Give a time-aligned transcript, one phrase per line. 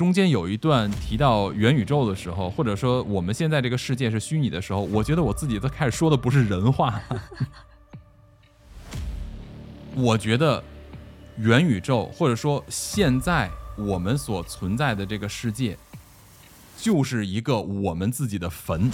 [0.00, 6.98] 中间有一段提到元宇宙的时候，或者说我们现在这个世界是虚拟的时候，我觉得我自己都开始说的不是人话。
[9.94, 10.64] 我觉得
[11.36, 15.76] 元宇宙，或者说现在我们所存在的这个世界，
[16.78, 18.90] 就是一个我们自己的坟。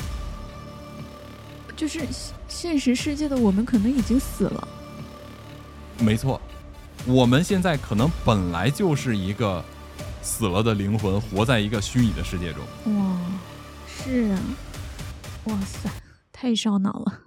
[1.76, 2.00] 就是
[2.48, 4.68] 现实世界的我们可能已经死了。
[6.00, 6.40] 没错，
[7.06, 9.64] 我们现在可能本来就是一个。
[10.26, 12.60] 死了的灵魂活在一个虚拟的世界中。
[12.98, 13.16] 哇，
[13.86, 14.38] 是啊，
[15.44, 15.88] 哇塞，
[16.32, 17.20] 太烧脑了。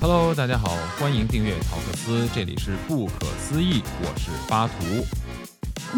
[0.00, 5.06] Hello，大家好，欢迎订阅陶克斯，这里是不可思议，我是巴图，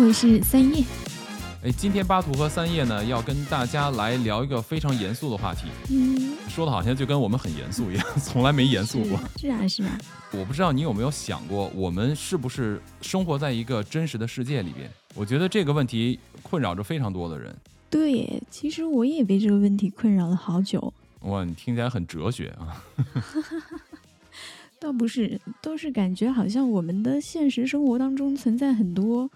[0.02, 0.84] 我是三叶。
[1.62, 5.66] 哎，今天巴图和三叶呢，要跟大家来聊一个非常严肃的话题。
[5.91, 9.19] 嗯，说的好像就跟我们很严肃一样，从来没严肃过。
[9.37, 9.98] 是啊，是啊。
[10.32, 14.88] 我不知道你有没有想过，我们是不是生活在一个真实的世界里边？
[15.15, 17.54] 我觉得这个问题困扰着非常多的人。
[17.91, 20.93] 对，其实我也被这个问题困扰了好久。
[21.23, 22.85] 哇，你听起来很哲学啊。
[24.79, 29.29] 倒不是，都是感觉好像我们的现实生活当中存在很多。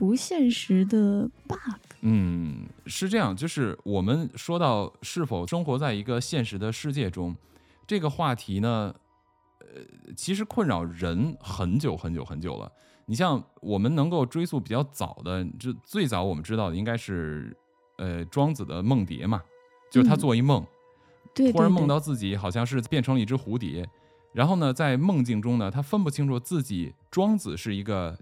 [0.00, 1.58] 不现实的 bug，
[2.00, 7.36] 嗯，是这样，就是我们说到是否生活在一个现实的世界中，
[7.86, 8.94] 这个话题呢，
[9.58, 9.66] 呃，
[10.16, 12.72] 其实困扰人很久很久很久了。
[13.04, 17.54] 你像我们能够追溯比较早的，就最早我们知道的应该是，
[17.98, 19.42] 呃，庄子的梦蝶嘛，
[19.92, 20.66] 就是他做一梦，
[21.34, 23.86] 对突然梦到自己好像是变成了一只蝴蝶，
[24.32, 28.18] 然后呢，在梦境中呢，他分不清楚自己庄子是一个。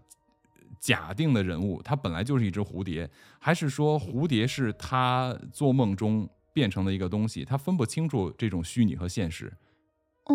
[0.81, 7.45] 假定的人物，他本来就是一只蝴蝶，还是说蝴蝶是他做梦中变成的一个东西？
[7.45, 9.53] 他分不清楚这种虚拟和现实，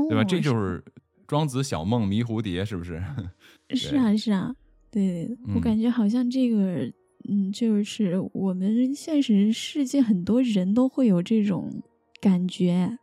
[0.09, 0.23] 对吧？
[0.23, 0.83] 这就是
[1.27, 3.01] 庄子小梦迷蝴蝶，是不是？
[3.75, 4.53] 是啊，是啊，
[4.91, 6.91] 对我感觉好像这个，
[7.29, 11.81] 嗯，就是我们现实世界很多人都会有这种
[12.19, 12.97] 感觉。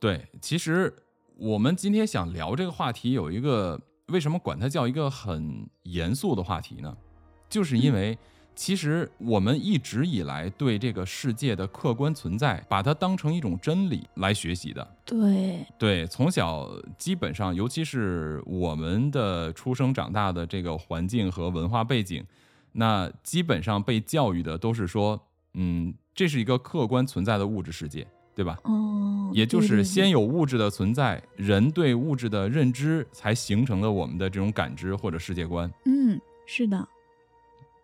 [0.00, 0.92] 对，其实
[1.36, 3.80] 我们今天想聊这个话题，有一个。
[4.06, 6.96] 为什么管它叫一个很严肃的话题呢？
[7.48, 8.18] 就是因为
[8.54, 14.96] 其实我们一直以来对这个世界的客观存在，把它当成一种真理来学习的。
[15.04, 16.68] 对对，从小
[16.98, 22.24] 基本上，尤其是我们的出生长大的这个环境和文化背景，
[22.72, 25.18] 那基本上被教育的都是说，
[25.54, 28.06] 嗯，这是一个客观存在的物质世界。
[28.34, 28.58] 对吧？
[28.64, 35.70] 哦，也就是先有物质的存在，人对物质的认知，才形成了我们的这种感知或者世界观。
[35.84, 36.88] 嗯，是的。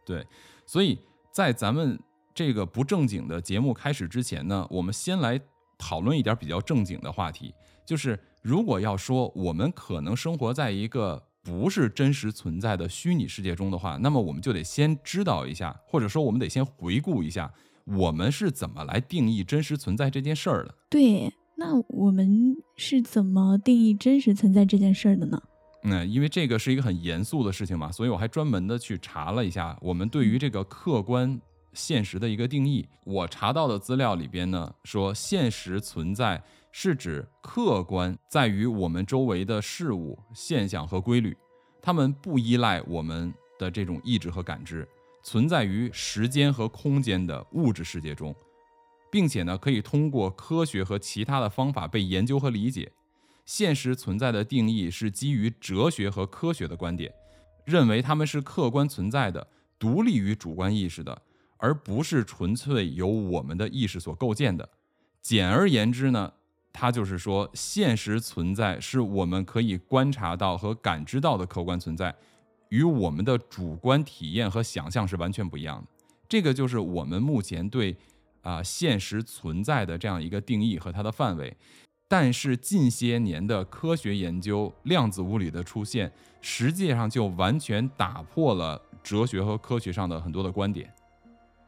[0.04, 0.26] 对，
[0.64, 0.98] 所以
[1.31, 1.98] 在咱们
[2.34, 5.38] 这个不正经的节目开始之前呢，我们先来
[5.76, 7.54] 讨论一点比较正经的话题，
[7.84, 17.53] 就是如果要说我们可能生活在一个不是真实存在的虚拟世界中的话，那么我们就得先知道一下，或者说我们得先回顾一下。
[17.97, 20.75] 我们是怎么来定义真实存在这件事儿的？
[20.91, 25.41] 对，那我们是怎么定义真实存在这件事儿的呢？
[25.84, 31.41] 嗯，因为这个是一个很严肃的事情嘛，所以我还专门的去查了一下我们对于这个客观
[31.72, 32.87] 现实的一个定义。
[33.04, 41.34] 我查到的资料里边呢，说现实存在是指客观在于我们周围的事物、现象和规律，
[41.81, 44.87] 它们不依赖我们的这种意志和感知。
[45.28, 48.34] 存在于时间和空间的物质世界中，
[49.12, 52.91] 并且呢，可以通过科学和其他的方法被研究和理解。
[53.44, 57.12] 现实存在的定义是基于哲学和科学的观点，
[57.67, 59.47] 认为它们是客观存在的，
[59.78, 61.21] 独立于主观意识的，
[61.59, 64.67] 而不是纯粹由我们的意识所构建的。
[65.21, 66.33] 简而言之呢，
[66.72, 72.17] 它就是说，现实存在是我们可以观察到和感知到的客观存在。
[72.69, 75.87] 与我们的主观体验和想象是完全不一样的，
[76.29, 77.97] 这个就是我们目前对
[78.43, 81.56] 啊现实存在的这样一个定义和它的范围。
[82.11, 86.11] 但是近些年的科学研究，量子物理的出现，
[86.41, 90.91] 实际上就完全打破了哲学和科学上的很多的观点。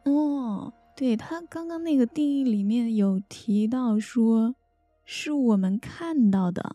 [0.07, 4.55] 哦，对他刚刚那个定义里面有提到说，
[5.05, 6.75] 是我们看到的，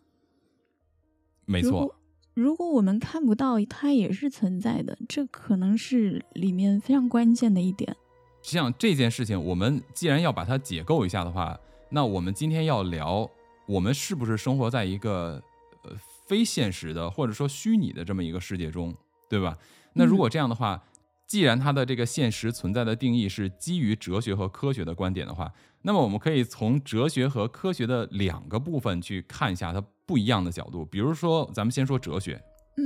[1.46, 1.96] 没错。
[2.36, 7.96] 如果我们看不到，它也是存在的，这可能是里面非常关键的一点。
[8.42, 11.58] 像这件事情，我们既然要把它解构一下的话，
[11.90, 13.30] 那我们今天要聊，
[13.66, 15.42] 我们是不是生活在一个
[15.84, 15.92] 呃
[16.28, 18.94] 非现实的或者说虚拟的这么一个世界中，
[19.30, 19.58] 对吧？
[19.94, 20.84] 那如果这样的话，
[21.26, 25.50] 既然它的这个现实存在的定义是基于哲学和科学的观点的话，
[25.84, 30.86] 那么我们可以从哲学和科学的两个部分去看一下它不一样的角度。
[30.86, 32.42] 比如说，咱们先说哲学，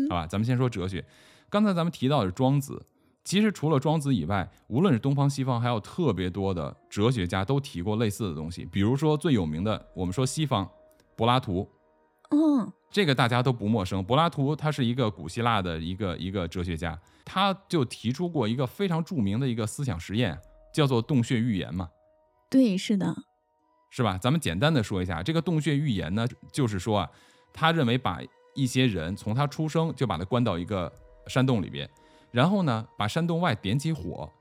[0.09, 0.27] 好吧？
[0.27, 1.03] 咱们先说哲学。
[1.49, 2.85] 刚才咱们提到的是庄子，
[3.23, 8.65] 其实除了庄子以外，无论是东方西方，还有特别多的哲学家都提过类似的东西。
[8.65, 10.69] 比如说最有名的，我们说西方，
[11.15, 11.67] 柏拉图。
[12.31, 14.03] 嗯，这个大家都不陌生。
[14.03, 20.39] 柏拉图他是一个古希腊的一个一个哲学家，他就提出过一个非常著名的一个思想实验，
[20.71, 21.89] 叫做洞穴预言嘛。
[22.47, 23.15] 对，是的，
[23.89, 24.17] 是吧？
[24.17, 27.09] 咱们简单的说一下，这个洞穴预言呢，就是说啊，
[27.51, 28.19] 他认为把
[28.53, 30.91] 一些人从他出生就把他关到一个
[31.27, 31.89] 山洞里边，
[32.31, 34.31] 然后呢，把山洞外点起火，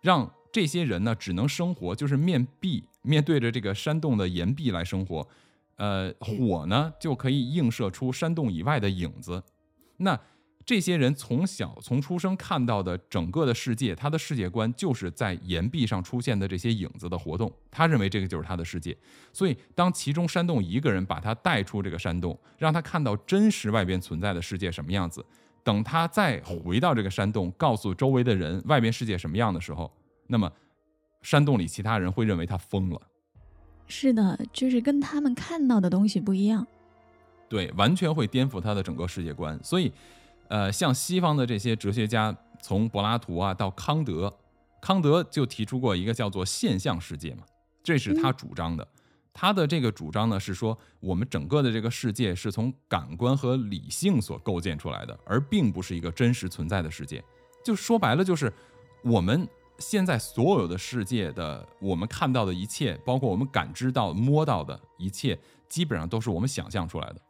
[0.00, 5.26] 让这些人呢只能生活，就是面壁面对着这个山洞的岩壁来生活。
[5.76, 9.40] 呃，火呢就可以映射出山洞以外的影子。
[9.98, 10.18] 那
[10.68, 17.50] 这些人从小从出生看到的整个的世界，他的世界观就是在岩壁上出现的这些影子的活动。
[17.70, 18.94] 他认为这个就是他的世界。
[19.32, 25.24] 所以，当其中山洞一个人把他带出这个山洞，让他看到真实外边存在的世界什么样子，
[25.64, 29.90] 等他再回到这个山洞，告诉周围的人外边世界什么样的时候，
[30.26, 30.52] 那么
[31.22, 33.00] 山洞里其他人会认为他疯了。
[33.86, 36.66] 是的，就是跟他们看到的东西不一样，
[37.48, 39.58] 对，完全会颠覆他的整个世界观。
[39.64, 39.90] 所以，
[40.48, 44.34] 呃，像西方的这些哲学家，从柏拉图啊到康德，
[44.80, 47.44] 康德就提出过一个叫做现象世界嘛，
[47.82, 48.86] 这是他主张的。
[49.32, 57.22] 他的这个主张呢是说，我们整个的这个世界是从感官和理性所构建出来的，而并不是一个真实存在的世界。
[57.64, 58.52] 就说白了，就是
[59.02, 59.48] 我们。
[59.80, 67.20] 现在所有的世界的我们看到的一切，包括我们感知到、摸到的一切，基本上都是我们想象出来的，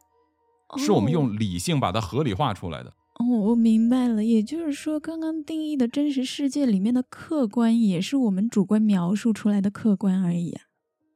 [0.79, 2.91] 是我们用理性把它合理化出来的。
[3.19, 10.57] 哦，我明白了，也就是说，刚刚定义的真实世界里面的客观，也是我们主观描述出来的客观而已。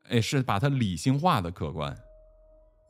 [0.09, 1.97] 哎，是把它理性化的客观。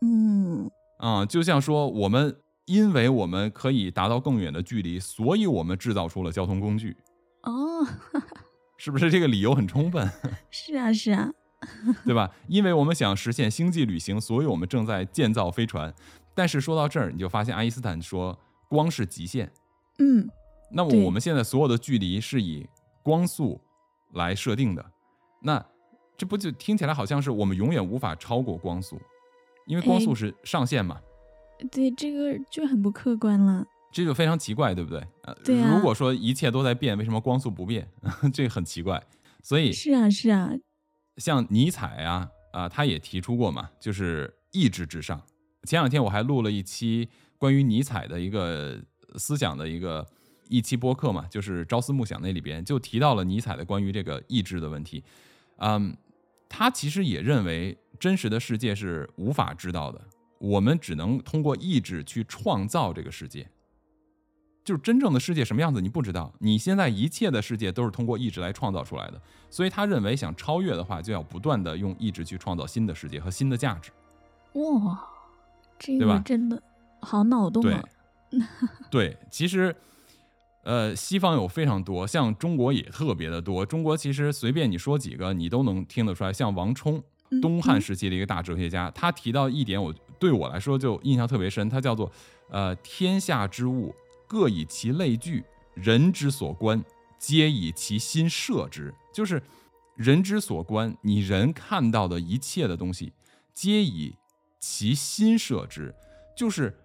[0.02, 6.98] 嗯，啊，就像说，我们因为我们可以达到更远的距离，所以我们制造出了交通工具。
[7.44, 7.86] 哦，
[8.78, 10.10] 是不是这个理由很充分？
[10.50, 11.32] 是啊，是啊，
[12.04, 12.32] 对吧？
[12.48, 15.94] 因为我们想实现星际旅行，所以我们正在建造飞船。
[16.34, 18.38] 但是说到这儿，你就发现爱因斯坦说
[18.74, 19.52] 光是极限。
[20.00, 20.28] 嗯，
[20.72, 22.68] 那么我们现在所有的距离是以
[23.04, 23.62] 光速
[24.14, 24.84] 来设定的，
[25.44, 25.64] 那
[26.18, 29.00] 这不就听起来好像是我们永远无法超过光速，
[29.68, 31.00] 因为光速是上限嘛？
[31.70, 33.64] 对，这个就很不客观了。
[33.92, 35.08] 这就非常奇怪，对不对？
[35.22, 37.88] 呃，对如果说一切都在变，为什么光速不变？
[38.34, 39.04] 这很奇怪。
[39.44, 40.50] 所以是啊，是啊。
[41.18, 45.22] 像尼采啊啊，他也提出过嘛，就是意志至上。
[45.66, 47.08] 前两天我还录了一期
[47.44, 48.82] 关于尼采的一个
[49.18, 50.08] 思想的一个
[50.48, 55.04] 一期播客嘛，就是朝思暮想那里边就提到了尼采的关于这个意志的问题。
[55.58, 55.94] 嗯，
[56.48, 60.00] 他其实也认为真实的世界是无法知道的，
[60.40, 63.46] 我们只能通过意志去创造这个世界。
[64.64, 73.92] 就是真正的世界什么样子你不知道，你现在一切的世界都是通过意志来创造出来的，所以他认为想超越的话，就要不断的用意志去创造新的世界和新的价值。
[74.54, 75.06] 哇，
[75.78, 76.64] 这个真的
[77.04, 77.84] 好脑洞啊！
[78.90, 79.76] 对，其实，
[80.64, 83.66] 呃，西方有非常多，像中国也特别的多。
[83.66, 86.34] 中国其实随便你说几个，你都能听得出来。
[86.34, 87.04] 像王充，
[87.42, 92.12] 东汉时期的一个大哲学家，他提到一点，我对我来说就印象特别深，他叫做
[92.50, 93.94] 呃，天下之物。
[94.26, 95.44] 各以其类聚，
[95.76, 96.84] 人之所观，
[97.20, 98.92] 皆以其心设之。
[99.14, 99.40] 就是
[99.96, 103.14] 人之所观，你人看到的一切的东西，
[103.54, 104.16] 皆以
[104.60, 105.94] 其心设之，
[106.36, 106.76] 就是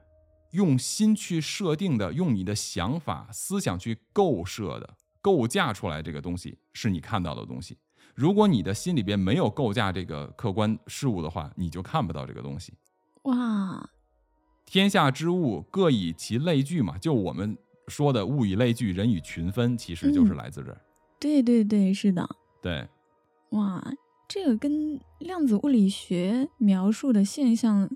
[0.53, 7.77] 用心去设定的，用你的想法、思想去构设的、构架出来这个东西，是你看到的东西。
[8.15, 12.73] 如果你的心里边没有构架这个客观事物的话，你就看不到这个东西。
[13.23, 13.91] 哇！
[14.65, 20.81] 天下之物各以其类聚嘛，就我们说的物以类聚，人以群分，其实就是来自这儿。
[21.21, 22.29] 对对对，是的。
[22.61, 22.89] 对，
[23.51, 23.83] 哇，
[24.27, 27.89] 这个跟量子物理学描述的现象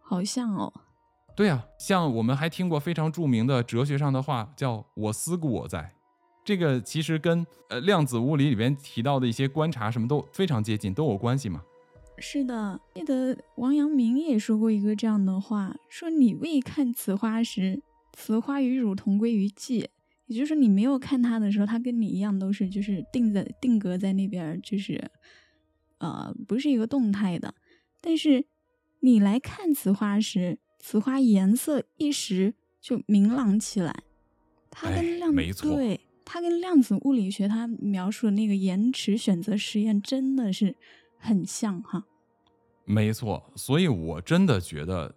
[0.00, 0.72] 好像哦。
[1.36, 5.92] 对啊，像我们还听过非常著名的哲学上的话，叫“我思故我在”，
[6.42, 11.62] 这个其实跟呃量子物理里边提到的一些观察什么都非常接近，都有关系嘛。
[12.16, 17.82] 是的，记得王阳明也说过一个这样的话，说你未看此花时，
[18.14, 19.84] 此花与汝同归于寂。
[20.24, 25.10] 也就是说你没有看它的时候，它跟你一样都是就是定在定格在那边，就是
[25.98, 27.54] 呃不是一个动态的。
[28.00, 28.46] 但是
[29.00, 34.02] 你来看此花时，此花颜色一时就明朗起来。
[34.70, 40.76] 它跟量没错，对它跟量子物理学它描述的那个延迟选择实验真的是
[41.18, 42.04] 很像哈。
[42.84, 45.14] 没错，所以我真的觉得，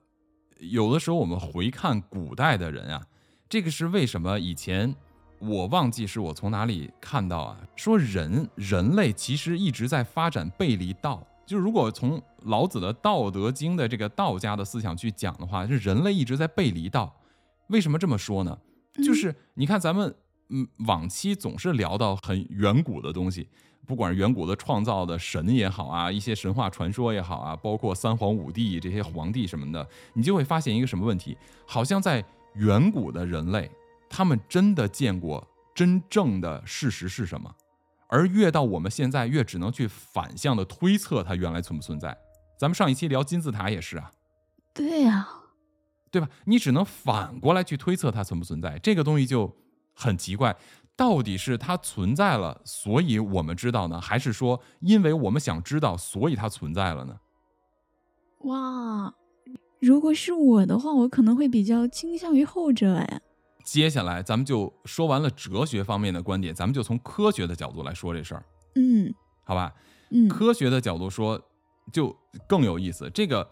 [0.59, 3.05] 有的时候我们回看古代的人啊，
[3.47, 4.39] 这个是为什么？
[4.39, 4.95] 以前
[5.39, 11.27] 我忘记是我从哪里看到啊，说人人类其实一直在发展背离道。
[11.49, 17.11] 就是如果从老子的《道德经》的这个道家的思想去讲的话，是人类一直在背离道。
[17.69, 18.55] 为什么这么说呢？
[19.03, 20.13] 就是你看咱们
[20.49, 23.47] 嗯往期总是聊到很远古的东西。
[23.87, 31.35] 不管是远古的创造的神也好啊，一些神话传说也好啊，包括三皇五帝这些皇帝什么的，你就会发现一个什么问题？
[31.65, 33.71] 好像在远古的人类，
[34.07, 37.51] 他们真的见过真正的事实是什么？
[38.09, 42.17] 而越到我们现在，越只能去反向的推测它原来存不存在。
[42.57, 44.11] 咱们上一期聊金字塔也是啊，
[44.73, 45.29] 对呀，
[46.11, 46.27] 对吧？
[46.45, 49.55] 你只能反过来去推测它存不存在，这个东西就
[49.93, 50.57] 很奇怪。
[50.95, 57.17] 到底是它存在了，所以我们知道呢，还是说因为我们想知道，所以它存在了呢？
[58.39, 59.13] 哇，
[59.79, 63.21] 如果是我的话，我可能会比较倾向于后者哎。
[63.71, 68.43] 接下来咱们就说完了哲学方面的观点，咱们就从科学的角度来说这事儿。
[68.73, 69.71] 嗯，好吧。
[70.09, 71.39] 嗯，科学的角度说
[71.93, 73.07] 就更有意思。
[73.13, 73.47] 这个，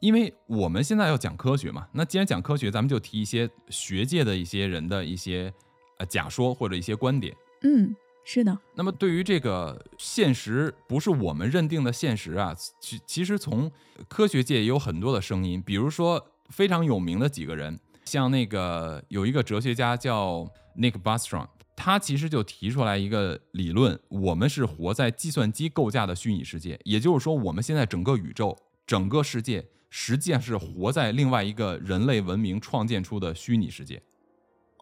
[0.00, 5.50] 因为我们现在要讲科学嘛，那既然讲科学，咱们就提一些学界的一些人的一些
[5.98, 6.04] 呃。
[6.04, 8.58] 假说或者一些观点，嗯，是的。
[8.74, 13.72] 那么对于这个现实不是我们认定的现实啊，其其实从
[14.06, 28.56] 科学界也有很多的声音，比如说非常有名的几个人，像那个有一个哲学家叫 Nick Bostrom，他其实就提出来一个理论：我们是活在计算机构架的虚拟世界，也就是说，我们现在整个宇宙、
[28.86, 34.02] 整个世界实际上是活在另外一个人类文明创建出的虚拟世界。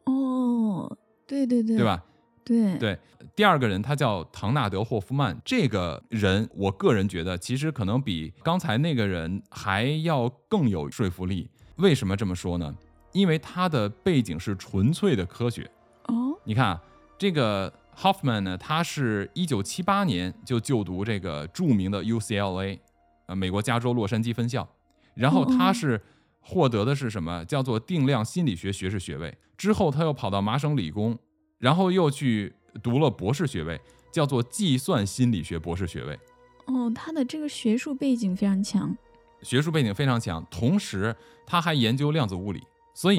[0.04, 0.96] 哦。
[1.26, 2.04] 对对对，对吧？
[2.44, 2.98] 对对，
[3.36, 11.48] 第二个人他叫唐纳德·霍夫曼，这个人我个人觉得其实可能比刚才那个人还要更有说服力。
[11.76, 12.74] 为什么这么说呢？
[13.12, 15.70] 因为他的背景是纯粹的科学。
[16.04, 16.82] 哦，你看啊，
[17.18, 22.78] 这个 Hoffman 呢，他是一九七八年就就读这个著名的 UCLA，
[23.26, 24.68] 呃，美国加州洛杉矶分校，
[25.14, 26.00] 然后他是。
[26.42, 27.44] 获得的是什么？
[27.44, 29.36] 叫做定量心理学学士学位。
[29.58, 31.16] 之后他又跑到麻省理工，
[31.58, 32.52] 然后又去
[32.82, 33.78] 读了博士学位，
[34.10, 36.18] 叫做计算心理学博士学位。
[36.64, 38.96] 哦，他的这个学术背景非常强，
[39.42, 40.44] 学术背景非常强。
[40.50, 41.14] 同时
[41.46, 42.62] 他还研究量子物理，
[43.00, 43.18] 所以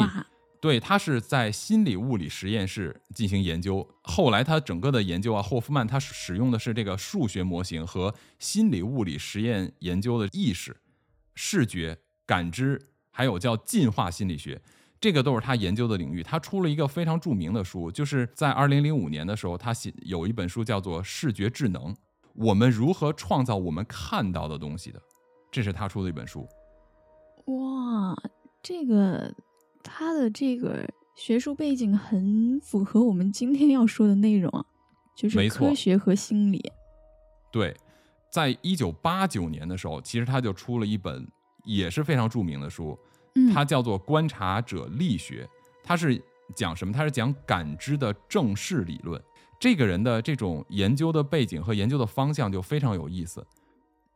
[0.59, 3.87] 对他是在心理物理实验室进行研究。
[4.03, 10.77] 后来他整个的研究啊，霍夫曼他使用的是这个数学模型和心理物理实验研究的意识、
[11.33, 11.97] 视觉、
[12.27, 12.79] 感知。
[13.13, 14.61] 还有叫进化心理学，
[14.99, 16.23] 这个都是他研究的领域。
[16.23, 21.93] 他出了一个非常著名的书，就是在二零零五年的时候，他写有一本书叫做《视觉智能：
[22.35, 25.01] 我们如何创造我们看到的东西》的，
[25.51, 26.47] 这是他出的一本书。
[27.47, 28.15] 哇，
[28.63, 29.35] 这个
[29.83, 34.65] 他的这个学术背景很符合我们今天要说的内容啊，
[35.15, 36.71] 就是科学和心理。
[37.51, 37.75] 对，
[38.31, 41.27] 在一九八九年的时候，其实他就出了一本。
[41.63, 42.97] 也是非常著名的书，
[43.53, 45.43] 它叫做《观察者力学》，
[45.83, 46.19] 它是
[46.55, 46.91] 讲什么？
[46.91, 49.21] 它是讲感知的正式理论。
[49.59, 53.45] 这个人的这种研究的背景和研究的方向就非常有意思。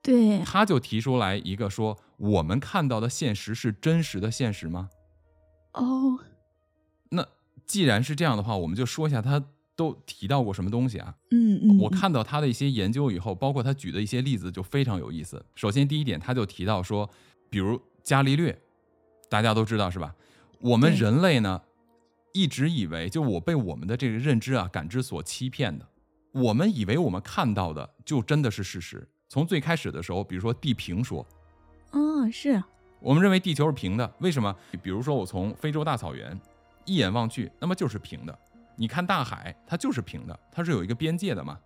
[0.02, 4.90] 对，他就提出来一个说：我们看到的现实是真实的现实吗？
[5.76, 6.20] 哦，
[7.10, 7.26] 那
[7.66, 9.44] 既然是这样的话，我们就说一下他
[9.76, 11.16] 都提到过什么东西啊？
[11.32, 15.46] 嗯嗯，我看到他的一些研究以后，包括他举的一些例子就非常有意思。
[15.56, 17.10] 首先第一点，他就提到说。
[17.48, 18.60] 比如伽利略，
[19.30, 20.14] 大家都知道是吧？
[20.60, 21.62] 我们人类呢，
[22.34, 25.88] 一直以为就我被我们的这个认知啊、感知所欺骗的。
[26.34, 29.08] 我们以为我们看到的就真的是事实。
[29.30, 31.26] 从最开始的时候，比如说地平说，
[31.92, 32.62] 嗯，是
[33.00, 34.12] 我们认为地球是平的。
[34.20, 34.56] 为什么？
[34.82, 36.40] 比如说我从非洲大草原
[36.86, 38.38] 一眼望去，那么就是平的。
[38.76, 41.60] 你看大海，它就是平的，它是有一个边界的嘛？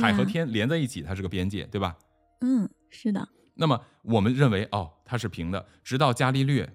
[0.00, 1.96] 海和天连在一起，它是个边界，对吧？
[2.40, 3.26] 嗯，是的。
[3.54, 6.68] 那么我们认为哦，它是平的，直到伽利略、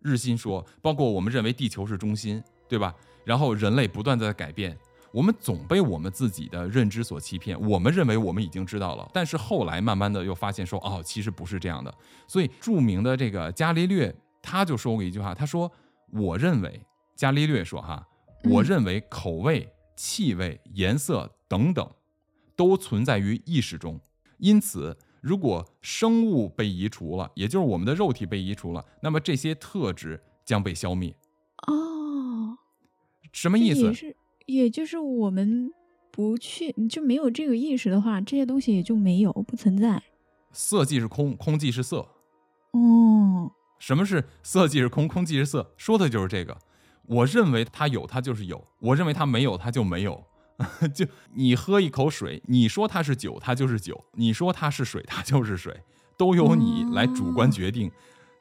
[0.00, 2.94] 日心说，包括我们认为地球是中心，对吧？
[3.24, 4.78] 然后人类不断在改变，
[5.16, 7.58] 我们总被我们自己的认知所欺骗。
[7.58, 11.94] 我们认为我们已经知道了，但是后来慢慢的又发现说，哦，其实不是这样的。
[12.28, 15.72] 所以著名的这个伽利略他就说过一句话，他说
[16.12, 16.78] ：“我认为，
[17.14, 18.06] 伽利略说哈，
[18.44, 21.90] 我认为口味、气味、颜色等等，
[22.54, 23.98] 都存在于意识中，
[24.36, 31.16] 因此。”如果生物被移除了，也就是我们的肉体被移除了，那么这些特质将被消灭。
[31.66, 32.56] 哦，
[33.32, 34.14] 什么意思？
[34.46, 35.70] 是也就是我们
[36.10, 40.02] 不去就没有这个意识的话，这些东西也就没有不存在。
[40.52, 42.08] 色即是空，空即是色。
[42.72, 45.72] 哦，什么是色即是空，空即是色？
[45.76, 46.56] 说的就是这个。
[47.08, 50.24] 我认为它有，它就是有；我认为它没有，它就没有。
[50.94, 55.82] 就你喝一口水，你说它是酒，它就是酒；你说它是水，它就是水，
[56.16, 57.90] 都由你来主观决定，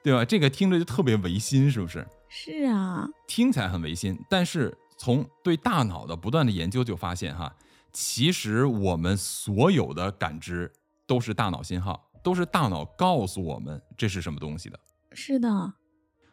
[0.01, 0.23] 对吧？
[0.23, 2.07] 这个听着就特别违心，是不是？
[2.29, 7.55] 是啊，听起来很违心，但是从对大脑的不断的研究就发现，哈，
[7.91, 10.71] 其实我们所有的感知
[11.05, 14.79] 都是大脑信号，都是大脑告诉我们这是什么东西的。
[15.11, 15.73] 是的。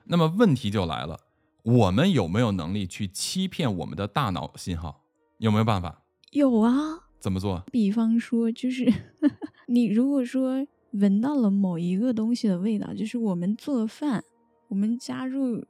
[0.05, 1.19] 那么问题就来了，
[1.63, 5.05] 我们有没有能力去欺骗我们的大脑信号？
[5.39, 6.03] 有没有办法？
[6.31, 6.73] 有啊，
[7.21, 7.63] 怎么做？
[7.71, 8.93] 比方说，就是
[9.69, 14.25] 你如果说闻到了某一个东西的味道，就是我们做饭，
[14.69, 15.65] 我们加入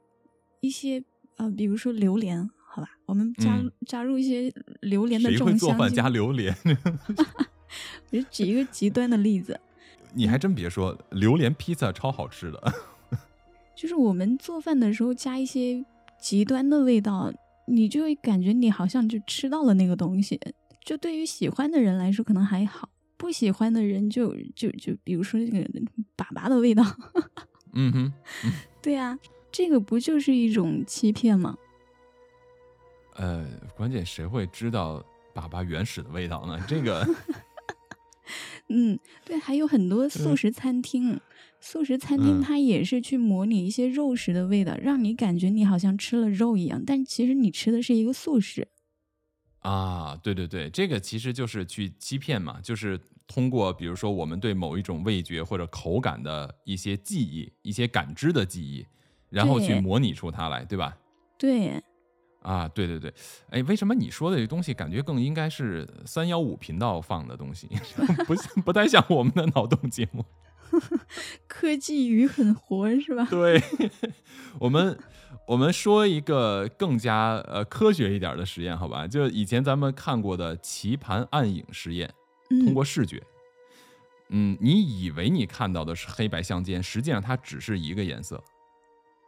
[0.61, 1.03] 一些
[1.37, 4.51] 呃，比如说榴莲，好吧，我们加加入一些
[4.81, 6.55] 榴莲的这种香谁会做饭加榴莲？
[8.09, 9.59] 我就举一个极端的例子，
[10.13, 12.73] 你还真别说，榴莲披萨超好吃的。
[13.77, 15.85] 就是我们做饭的时候加一些
[16.19, 17.31] 极端的味道。
[17.65, 20.37] 你就会感觉你好像就吃到了那个东西，
[20.83, 25.69] 就对于喜欢的人来说可能还好，不喜欢的人就就就比如说那个
[26.17, 26.83] 粑粑的味道，
[27.71, 28.13] 嗯哼，
[28.81, 29.17] 对啊，
[29.49, 31.57] 这个不就是一种欺骗吗？
[33.15, 35.03] 呃，关键谁会知道
[35.33, 36.59] 粑粑原始的味道呢？
[36.67, 37.05] 这个，
[38.69, 41.19] 嗯，对，还有很多素食餐厅。
[41.59, 48.67] 素食餐厅它也是去模拟一些肉食的味道，让你感觉你好像吃了肉一样，但其实你吃的是一个素食。
[49.59, 58.85] 啊，对对对，这个其实就是去欺骗嘛，就是通过比如说我们对某一种味觉或者口感的一些记忆、一些感知的记忆，
[59.29, 60.97] 然后去模拟出它来，对吧？
[61.37, 61.81] 对。
[62.43, 63.13] 啊，对对对，
[63.49, 67.67] 哎，为什么你说的这东西感觉更应该是三幺五频道放的东西，
[68.27, 70.23] 不不太像我们的脑洞节目？
[71.47, 73.27] 科技鱼很活是吧？
[73.29, 73.61] 对，
[74.59, 74.97] 我们
[75.47, 79.07] 我们说一个更加呃科学一点的实验，好吧？
[79.07, 82.11] 就以前咱们看过的棋盘暗影实验，
[82.65, 83.21] 通过视觉，
[84.29, 88.43] 嗯，你以为你看到的是黑白相间，实际上它只是一个颜色。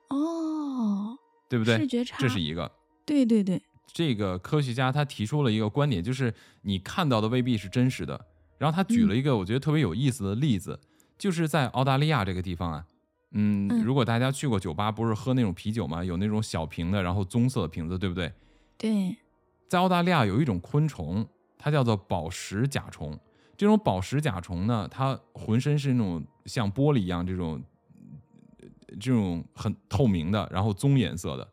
[0.10, 1.15] 哦，
[1.47, 1.78] 对不对？
[1.78, 2.71] 视觉差，这是一个。
[3.05, 3.61] 对对对，
[3.93, 8.25] 这个科学家他提出了一个观点，就是你看到的未必是真实的。
[8.57, 10.79] 然后他举了一个我觉得特别有意思的例子。
[11.17, 12.85] 就是在澳大利亚这个地方啊，
[13.31, 16.03] 嗯，如果大家去过酒吧，不是喝那种啤酒吗？
[16.03, 18.29] 有那种小瓶的，然后棕色的瓶子，对不对？
[18.77, 19.15] 对，
[19.69, 21.25] 在澳大利亚有一种昆虫，
[21.57, 23.17] 它叫做宝石甲虫。
[23.55, 27.63] 这种宝石甲虫呢，它浑身是那种像玻璃一样这种
[28.99, 31.49] 这种很透明的，然后棕颜色的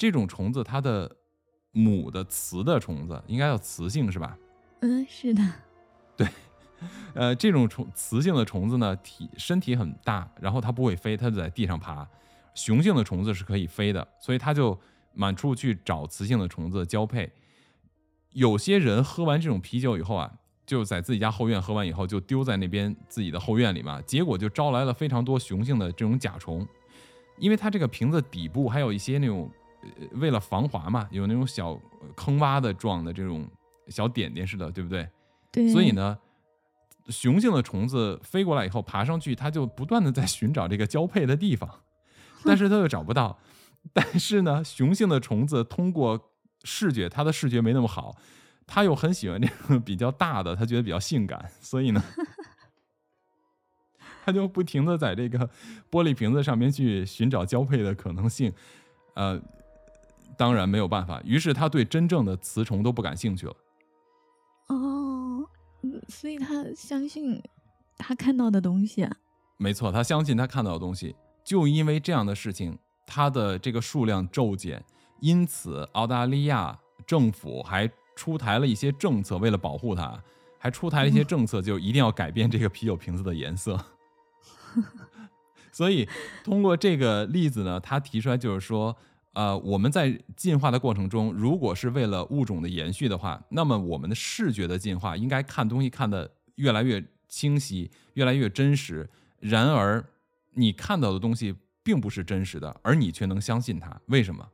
[0.00, 1.14] 这种虫子，它的
[1.72, 4.34] 母的雌的虫子应该叫雌性是吧？
[4.80, 5.42] 嗯，是的。
[6.16, 6.26] 对。
[7.12, 12.08] 呃，这种虫雌性的虫子呢，体身体很大，然后它不会飞，它就在地上爬。
[12.54, 14.78] 雄性的虫子是可以飞的，所以它就
[15.12, 17.30] 满处去找雌性的虫子交配。
[18.30, 20.32] 有些人喝完这种啤酒以后啊，
[20.64, 26.66] 就在自己家后院喝完以后，就丢在那边自己的后院里嘛，结果就招来了非常多雄性的这种甲虫，
[27.36, 29.50] 因为它这个瓶子底部还有一些那种，
[30.12, 31.78] 为了防滑嘛，有那种小
[32.16, 33.48] 坑洼的状的这种
[33.88, 35.08] 小点点似的，对不对？
[35.50, 35.68] 对。
[35.72, 36.18] 所以呢。
[37.08, 41.68] 雄性的虫子飞过来以后，爬上去，它就不断的在寻找这个交配的地方，
[42.44, 43.36] 但是它又找不到。
[43.92, 46.30] 但是呢，雄性的虫子通过
[46.62, 48.14] 视觉，它的视觉没那么好，
[48.64, 52.00] 它又很喜欢这个比较大的，它觉得比较性感，所以呢，
[54.24, 55.50] 它就不停的在这个
[55.90, 58.52] 玻璃瓶子上面去寻找交配的可能性。
[59.14, 59.40] 呃，
[60.40, 63.54] 当然没有办法，于是他对真正的雌虫都不感兴趣了。
[64.68, 65.46] 哦
[66.08, 67.42] 所以他相信
[67.98, 69.06] 他看到的东西，
[69.58, 71.14] 没错，他相信他看到的东西。
[71.44, 74.82] 就因为这样的事情，他的这个数量骤减，
[75.20, 80.18] 因此澳大利亚政府还出台了一些政策，为了保护他，
[80.58, 83.78] 还出台了一些政策，就一定要改变这个啤酒瓶子的颜色。
[85.70, 86.08] 所以
[86.42, 88.96] 通过这个例子呢，他提出来就是说。
[89.32, 99.08] 呃，我们在进化的过程中，如果是为了物种的延续的话，那么我们的视觉的进化应该看东西看得越来越清晰，越来越真实。
[99.38, 100.04] 然而，
[100.54, 104.48] 你看到的东西并不是真实的，而你却能相信它，为什么？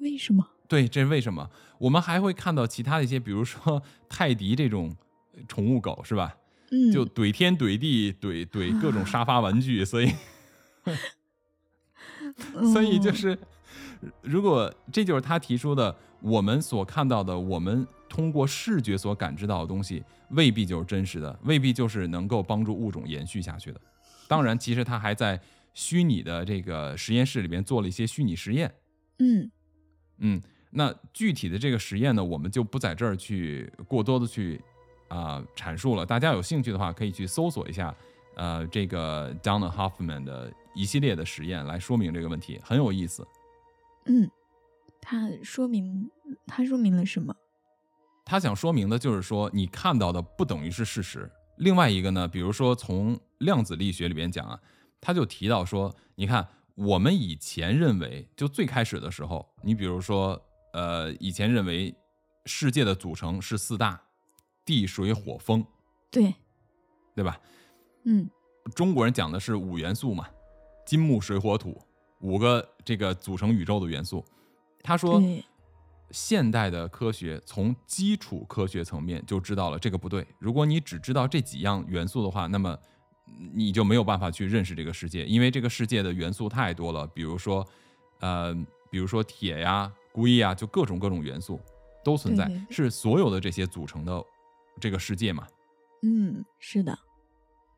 [0.00, 0.48] 为什么？
[0.66, 1.50] 对，这是为什么？
[1.78, 4.96] 我们还会看到其他的一些，比如说 泰迪这种
[5.46, 6.34] 宠物狗，是吧？
[6.70, 10.10] 嗯，就怼天怼地怼怼各种沙发玩具，所以，
[12.72, 13.38] 所以就是。
[14.20, 23.80] 如果这就是他提出的，我们所看到的，我们通过视觉所感知到的东西，未必就是真实的，未必就是能够帮助物种延续下去的。
[24.28, 25.40] 当然，其实他还在
[25.74, 28.72] 虚拟的这个实验室里面做了一些虚拟实验。
[29.18, 29.50] 嗯
[30.18, 34.60] 嗯，那具体的这个实验呢，我们就不在这儿去过多的去
[35.08, 36.06] 啊、阐述了。
[36.06, 37.94] 大家有兴趣的话，可以去搜索一下，
[38.36, 43.26] 呃，这个 Donna Hoffman 的一系列的实验来说明这个问题，很有意思。
[44.06, 44.30] 嗯，
[45.00, 46.10] 它说明
[46.46, 47.34] 它说明了什么？
[48.24, 51.30] 他想说明的就是说，你看到的不等于是事实。
[51.56, 54.60] 另外一个呢，比如说从量子力学里边讲啊，
[55.00, 60.40] 他就提到说，你看我们以前认为，就最开始的时候，你比如说，
[60.72, 61.94] 呃，以前认为
[62.46, 64.00] 世界的组成是四大：
[64.64, 65.66] 地、水、火、风，
[66.10, 66.34] 对，
[67.14, 67.40] 对吧？
[68.04, 68.30] 嗯
[68.74, 70.28] 中国人讲的是五元素嘛，
[70.86, 71.76] 金木水火土
[72.22, 74.24] 五个这个组成宇宙的元素。
[74.82, 75.22] 他说，
[76.10, 80.26] 现代的科学从基础科学层面就知道了这个不对。
[80.38, 82.76] 如果你只知道这几样元素的话，那么
[83.54, 87.06] 你就没有办法去认识这个世界，因为这个世界的元素太多了。
[87.08, 87.66] 比如说，
[88.20, 88.52] 呃，
[88.90, 91.60] 比如说铁呀、硅呀，就各种各种元素
[92.04, 94.22] 都存在是所有的这些组成的
[94.80, 95.46] 这个世界嘛。
[96.02, 96.98] 嗯，是的，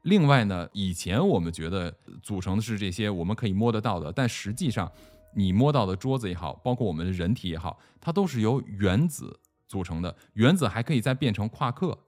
[0.05, 4.91] 另外呢，以前我们觉得组成的是这些我们可以摸得到的，但实际上，
[5.35, 10.15] 你摸到的桌子也好，包括我们的人体也好，它都是由原子组成的。
[10.35, 11.99] 原子还可以再变成夸克，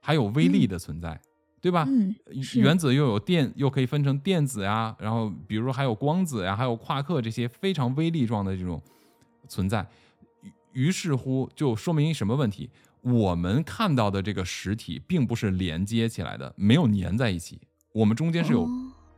[0.00, 1.20] 还有微粒的存在，
[1.60, 1.84] 对吧？
[1.86, 2.14] 嗯，
[2.56, 8.82] 原子又有电，又可以分成电子呀，然后比如说还有光子呀，还有夸克这些非常微粒状的这种
[9.48, 9.86] 存在。
[10.72, 12.70] 于于是乎，就说明什么问题？
[13.04, 17.60] 我们看到的这个实体并不是连接起来的，没有粘在一起，
[17.92, 18.68] 我们中间是有哦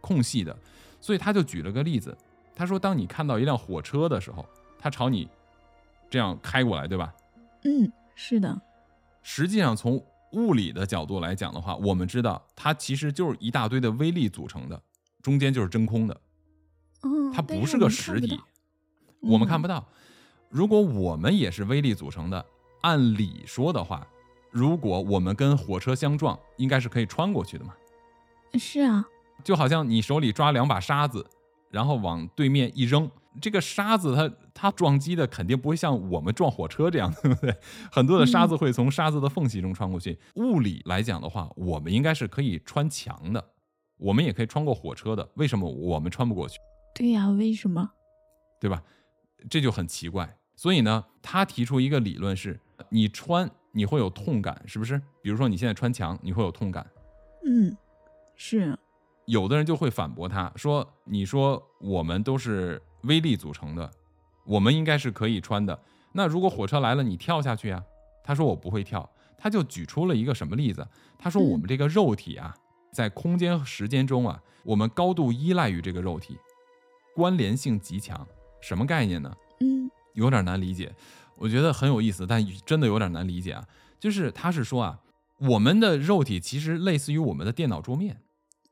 [0.01, 0.57] 空隙的。
[1.01, 2.17] 所以他就举了个例子，
[2.55, 4.45] 他说，当你看到一辆火车的时候，
[4.77, 5.29] 它朝你
[6.11, 7.15] 这样开过来，对吧？
[7.63, 8.61] 嗯，是的，
[9.23, 14.83] 实际上，从物理的角度来讲的话，我们知道它其实就是一大堆的微粒组成的，
[15.23, 16.21] 中间就是真空的，
[17.03, 18.41] 嗯，它不是个实体，
[19.21, 19.87] 我们看嗯不到。
[20.49, 22.45] 如果我们也是微粒组成的，
[22.87, 24.07] 按理说的话，
[24.53, 27.75] 如果我们跟火车相撞，应该是可以穿过去的嘛。
[28.55, 29.05] 是啊，
[29.43, 31.27] 就好像你手里抓两把沙子，
[31.69, 37.53] 然后往对面一扔，这个沙子它它撞击的肯定不会像我们撞火车这样，对不对？
[37.91, 40.17] 很多的沙子会从沙子的缝隙中穿过去。
[40.37, 43.45] 物理来讲的话，我们应该是可以穿墙的，
[43.97, 46.61] 我们也可以穿过火车的，为什么我们穿不过去？
[46.95, 47.91] 对呀、为什么？
[48.61, 48.81] 对吧？
[49.51, 50.39] 这就很奇怪。
[50.57, 55.01] 所以呢，他提出一个理论是，你穿你会有痛感，是不是？
[55.23, 56.85] 比如说你现在穿墙，你会有痛感。
[57.47, 57.77] 嗯，
[58.35, 58.77] 是，
[59.27, 63.91] 有的人就会反驳他说：“你说我们都是微粒组成的，
[64.45, 65.79] 我们应该是可以穿的。
[66.13, 67.85] 那如果火车来了，你跳下去啊？”
[68.25, 70.89] 他说：“我不会跳。”他就举出了一个什么例子？
[71.19, 72.55] 他说：“嗯我们这个肉体啊，
[72.91, 76.39] 在空间和时间中啊，我们高度依赖于这个肉体，
[77.15, 78.27] 关联性极强。
[78.63, 79.37] 什么概念呢？
[79.61, 80.93] 嗯有点难理解，
[81.37, 83.65] 我觉得很有意思，但真的有点难理解啊。
[84.01, 85.01] 就是他是说啊，
[85.39, 88.21] 我们的肉体其实类似于我们的电脑桌面。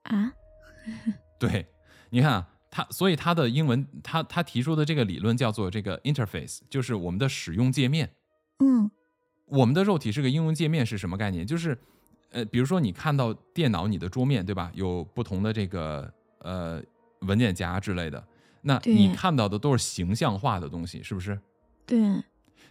[0.03, 0.33] 啊，
[1.39, 1.67] 对，
[2.11, 8.11] 你看啊，他所以他的英文，他他提出的这个理论叫做这个 interface，就是我们的使用界面。
[8.59, 8.91] 嗯
[9.47, 11.47] 我们的肉体是个应用界面是什么概念？
[11.47, 11.79] 就是
[12.31, 16.83] 呃，比如说你看到电脑你的桌面对吧，有不同的这个呃
[17.21, 18.27] 文件夹之类的，
[18.67, 21.39] 那你看到的都是形象化的东西，是不是？
[21.87, 21.99] 对，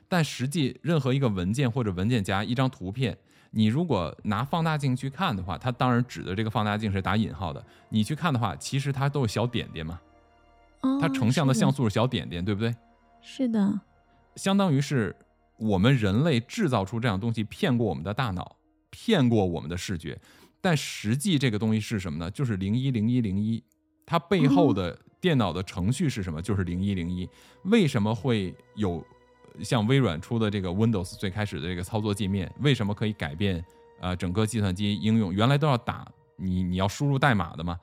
[0.08, 3.16] 但实际任何一个文件或者文件夹一张图片，
[3.52, 7.64] 你如果拿放大镜去看的话，它当然指的这个放大镜是打引号的。
[7.90, 10.02] 你去看的话，其实它都是小点点嘛，
[10.82, 12.76] 哦，它成像的像素是小点点，对不对？
[13.22, 13.80] 是的，
[14.36, 15.16] 相当于是
[15.58, 18.58] 我们人类制造出这样东西，骗过我们的大脑，
[18.90, 20.20] 骗过我们的视觉。
[20.60, 22.32] 但实际这个东西是什么呢？
[22.32, 23.64] 就是零一零一零一，
[24.06, 26.42] 它背后的电脑的程序是什么？
[26.42, 27.28] 就是零一零一。
[27.64, 29.02] 为什么会有
[29.62, 32.54] 像微软出的这个 Windows 最开始的这个操作界面？
[32.60, 33.64] 为什么可以改变
[34.02, 35.34] 呃整个计算机应用？
[35.34, 36.06] 原来都要打
[36.36, 37.80] 你你要输入代码的嘛，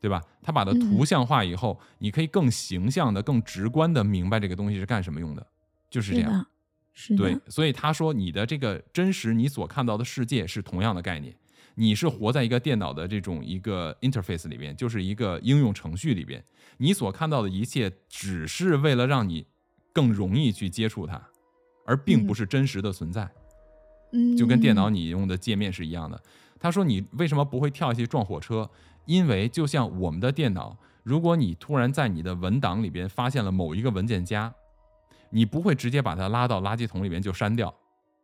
[0.00, 0.22] 对吧？
[0.40, 5.44] 它把它图像化以后，你可以更形象的、更直观的明白这个东西是干什么用的，
[5.90, 6.46] 就是这样。
[6.94, 11.34] 是对，所以他说你的这个真实，你所看到的世界是同样的概念。
[11.80, 16.44] 你是活在一个电脑的这种一个 interface 里边，就是一个应用程序里边，
[16.78, 19.46] 你所看到的一切只是为了让你
[19.92, 21.22] 更容易去接触它，
[21.86, 23.30] 而并不嗯是真实的存在。
[24.12, 26.20] 嗯，就跟电脑你用的界面是一样的。
[26.58, 28.68] 他说你为什么不会跳下去撞火车？
[29.06, 34.52] 因为就像我们的电脑，如果你突然在你的文档里边发现了某一个文件夹，
[35.30, 37.72] 你不会直接把它拉到垃圾桶里边就删掉，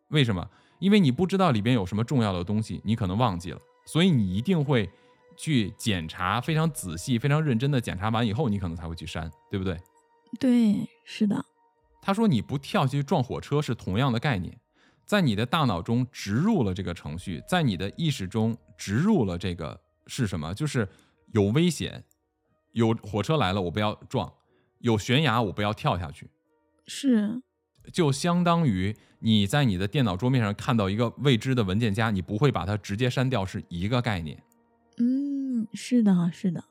[0.08, 0.50] 为什么？
[0.78, 4.88] 因为你不知道里边有什么重要的东西，你可能忘记了，所以你一定会
[5.36, 9.78] 去检查，非常仔细、非常认真的检查完以后，你可能才会去删，对不对？
[10.38, 11.44] 对，是的。
[12.02, 14.58] 他说你不跳下去撞火车是同样的概念，
[15.06, 20.52] 在你的大脑中植入了这个程序，在你的意识中植入了这个是什么？
[20.52, 20.88] 就是
[21.32, 22.04] 有危险，
[22.72, 24.28] 有火车来了，我不要撞；
[24.80, 26.28] 有悬崖，我不要跳下去。
[26.86, 27.40] 是，
[27.92, 34.42] 就相当于你在你的电脑桌面上看到一个未知的文件夹，你不会把它直接删掉，是一个概念。
[34.98, 36.64] 嗯，是的，是的。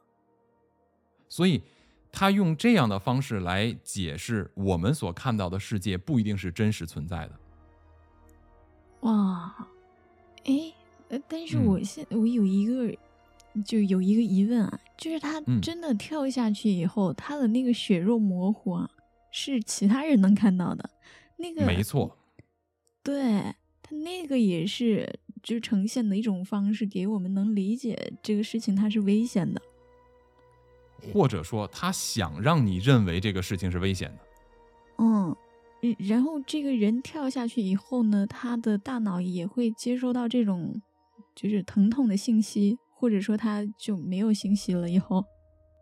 [1.30, 1.62] 所以。
[2.15, 7.32] 他用这样的方式来解释我们所看到的世界不一定是真实存在的。
[8.99, 9.67] 哇，
[10.45, 10.71] 哎，
[11.28, 12.95] 但是我现我有一个
[13.65, 18.88] 就有一个疑问啊，就是他真的跳下去以后，他的那个血肉模糊啊，
[19.34, 20.89] 是其他人能看到的，
[21.38, 22.15] 那个没错，
[23.04, 29.62] 对他那个也是就呈现的一种方式，给我们能理解这个事情它是危险的。
[31.12, 34.19] 或者说，他想让你认为这个事情是危险的。
[35.00, 35.36] 嗯，
[35.98, 40.82] 然后这个人跳下去以后呢，他的大脑也会接收到这种
[41.36, 44.89] 就是疼痛的信息，或者说他就没有信息了。
[44.89, 45.26] 以后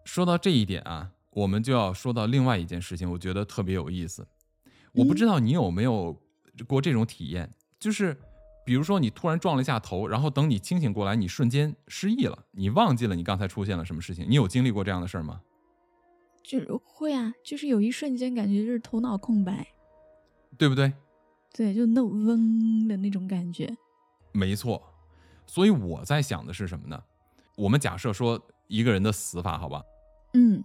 [0.05, 4.27] 说到这一点啊，我们就要说到另外一件事情，我觉得特别有意思。
[4.93, 6.21] 我不知道你有没有
[6.67, 8.17] 过这种体验，就是。
[8.63, 14.23] 比如说，你突然撞了一下头，然后等你清醒过来，你瞬间失忆了，你忘记了你刚才出现了什么事情。
[14.29, 15.41] 你有经历过这样的事儿吗？
[16.43, 19.67] 就是会啊，就是有一瞬间感觉就是头脑空白，
[20.59, 20.93] 对不对？
[21.51, 23.75] 对，就那嗡的那种感觉。
[24.31, 24.79] 没错，
[25.47, 27.03] 所以我在想的是什么呢？
[27.57, 29.83] 我们假设说一个人的死法，好吧？
[30.35, 30.63] 嗯。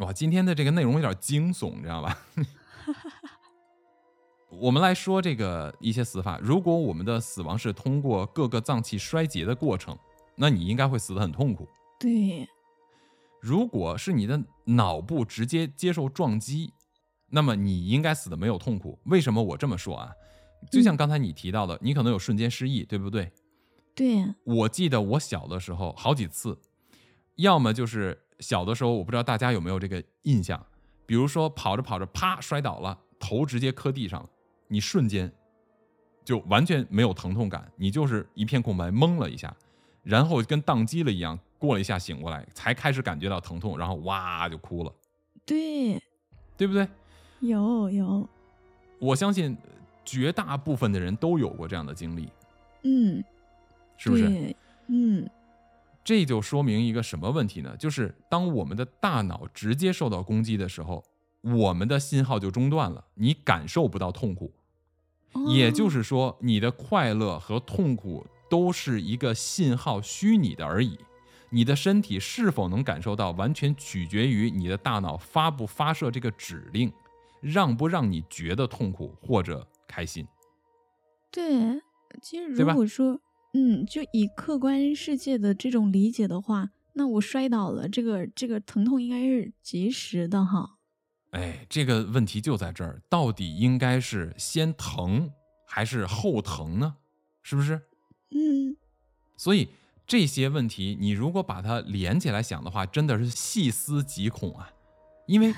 [0.00, 2.18] 哇，今天的这个内容有点惊悚，你知道吧？
[4.48, 6.38] 我们来说这个一些死法。
[6.42, 9.96] 如果我们的死亡是通过各个脏器衰竭的过程，
[10.36, 11.68] 那你应该会死得很痛苦。
[11.98, 12.48] 对。
[13.40, 16.72] 如果是你的脑部直接接受撞击，
[17.28, 18.98] 那么你应该死的没有痛苦。
[19.04, 20.12] 为什么我这么说啊？
[20.70, 23.30] 就像刚才你提到的，你可能有瞬间失忆，对不对？
[23.94, 24.24] 对。
[24.44, 26.58] 我记得我小的时候好几次，
[27.36, 30.60] 要么就是小的时候，我不知道大家有没有这个印象，
[31.06, 34.28] 比如说跑着跑着，啪摔倒了，头直接磕地上了。
[34.68, 35.30] 你瞬间
[36.24, 39.54] 就完全没有疼痛感，你就是一片空白，懵了一下，
[40.02, 44.92] 然后跟宕机了一样，过了一下醒过来，才开始感觉到疼痛，然后哇就哭了。
[45.44, 46.00] 对，
[46.56, 46.88] 对不对？
[47.40, 48.28] 有有，
[48.98, 49.56] 我相信
[50.04, 52.28] 绝大部分的人都有过这样的经历。
[52.82, 53.24] 嗯，
[53.96, 54.54] 是不是？
[54.86, 55.28] 嗯，
[56.10, 57.76] 这就说明一个什么问题呢？
[57.76, 61.04] 就是当我们的大脑直接受到攻击的时候，
[61.40, 64.52] 我们的信号就中断了，你感受不到痛苦。
[65.46, 70.98] 也就是说，你的快乐和痛苦都是一个信号，虚拟的而已。
[71.50, 76.92] 你的身体是否能感受到，完全取决于你的大脑发不发射这个指令，
[77.40, 80.26] 让不让你觉得痛苦或者开心。
[81.30, 81.80] 对，
[82.20, 83.20] 其实如果说，
[83.52, 90.78] 嗯，就以客观世界的这种理解的话，那我摔倒了，这个这个疼痛应该是及时的哈。
[91.30, 95.32] 哎，这个问题就在这儿，到底应该是先疼
[95.66, 96.96] 还是后疼呢？
[97.42, 97.80] 是不是？
[98.30, 98.76] 嗯。
[99.36, 99.68] 所以
[100.06, 104.72] 这些问题，你如果把它连起来想的话，真的是细思极恐啊！
[105.26, 105.54] 因为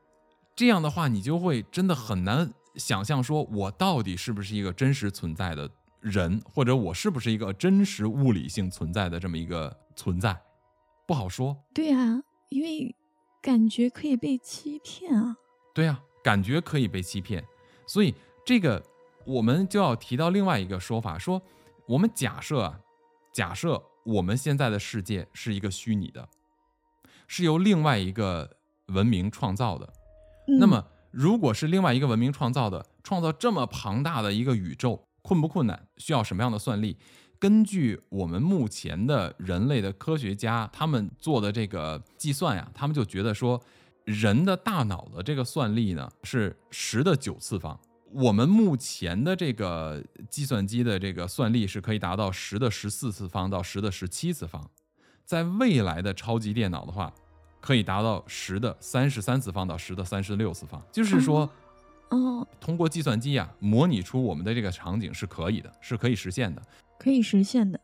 [0.54, 5.70] 这样的话，你就会真的很难想象，说我到底是不是一个真实存在的
[6.04, 10.40] 人，或者我是不是一个真实物理性存在的这么一个存在，
[11.08, 11.56] 不好说。
[11.74, 12.94] 对啊，因为。
[13.44, 15.36] 感觉可以被欺骗啊！
[15.74, 17.44] 对啊，感觉可以被欺骗，
[17.86, 18.82] 所以这个
[19.26, 21.42] 我们就要提到另外一个说法，说
[21.86, 22.80] 我们假设啊，
[23.34, 26.26] 假设我们现在的世界是一个虚拟的，
[27.26, 29.92] 是由另外一个文明创造的。
[30.58, 35.88] 那么，如果是另外一个文明创造的，创造这么庞大的一个宇宙，困不困难？
[35.96, 36.94] 需要什么样的算力？
[37.38, 43.58] 根据我们目前的人类的科学家他们做的这个计算呀，他们就觉得说，
[44.04, 47.80] 人的大脑的这个算力呢是十的九次方。
[48.12, 54.70] 我们目前的这个计算机的这个算力是可以达到十的十四次方到十的十七次方，
[55.24, 57.12] 在未来的超级电脑的话，
[57.60, 60.80] 可以达到十的三十三次方到十的三十六次方。
[60.92, 61.50] 就是说，
[62.14, 66.62] 哦，通过计算机啊模拟出我们的这个场景是可以的，是可以实现的。
[66.98, 67.78] 可以实现的，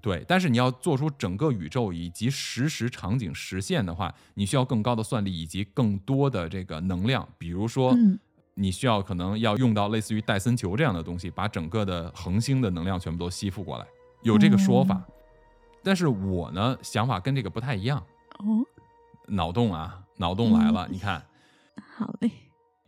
[0.00, 7.26] 对，但是你要做出整个宇宙以及实时场景实现的话，你需要更高的算力以及更多的这个能量。
[7.38, 8.18] 比如说，嗯
[8.60, 13.86] 你需要可能要用到类似于戴森球这样的东西，把整个的恒星的能量全部都吸附过来，
[14.24, 15.00] 有这个说法。
[15.84, 18.04] 但是我呢，想法跟这个不太一样。
[18.40, 18.66] 哦，
[19.28, 20.88] 脑洞啊，脑洞来了！
[20.90, 21.24] 你看，
[21.96, 22.30] 好嘞，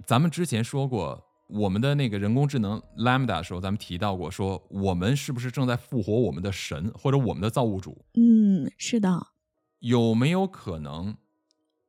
[0.07, 8.05] 咱们之前说过，我们的那个人工智能 Lambda 的时候，咱们提到过，说我们是不是正在复活我们的神或者我们的造物主？
[8.15, 9.29] 嗯，是的，
[9.81, 11.17] 有没有可能，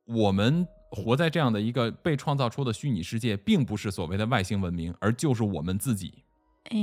[0.06, 6.24] 我们活在这样的一个被创造出的虚拟世界，并不是所谓的外星文明，而就是我们自己？
[6.64, 6.78] 哎，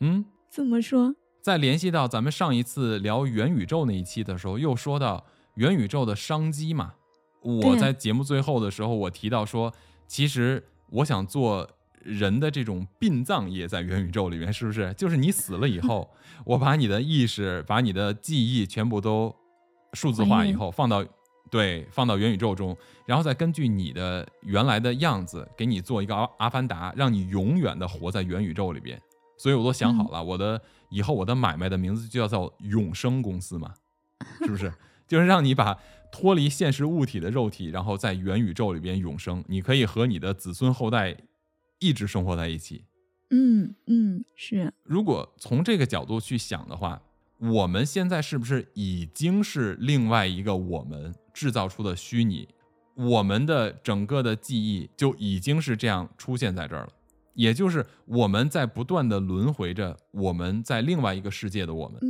[0.00, 1.14] 嗯，怎么说？
[1.42, 5.24] 再联系到咱们上一次聊元宇宙那一期的时候，又说到
[5.54, 6.94] 元宇宙的商机嘛。
[7.42, 9.72] 我在节目最后的时候，我提到说，
[10.06, 11.68] 其实我想做
[12.02, 14.92] 人的这种殡葬业在元宇宙里面，是不是？
[14.98, 16.08] 就是你死了以后，
[16.44, 19.34] 我把你的意识、把你的记忆全部都
[19.92, 21.04] 数字化以后，放到
[21.50, 29.00] 对放到元宇宙中，然后再根据你的原来的样子，给你做一个阿阿凡达，让你永远的活在元宇宙里边。
[29.38, 33.74] 所以我都想好了， 我的以后我的买卖的名字就叫做永生公司嘛，
[34.40, 34.72] 是不是？
[35.06, 35.78] 就是让你把
[36.10, 41.16] 脱离现实物体的肉体，然后在元宇宙里边永生，你可以和你的子孙后代
[41.78, 42.84] 一直生活在一起。
[43.30, 47.02] 嗯嗯，是，如果从这个角度去想的话，
[47.38, 52.48] 我们现在是不是已经是另外一个我们制造出的虚拟？
[52.94, 56.92] 我们的整个的记忆就已经是这样出现在这儿了，
[57.34, 62.00] 也就是我们在不断的轮回着我们在另外一个世界的我们。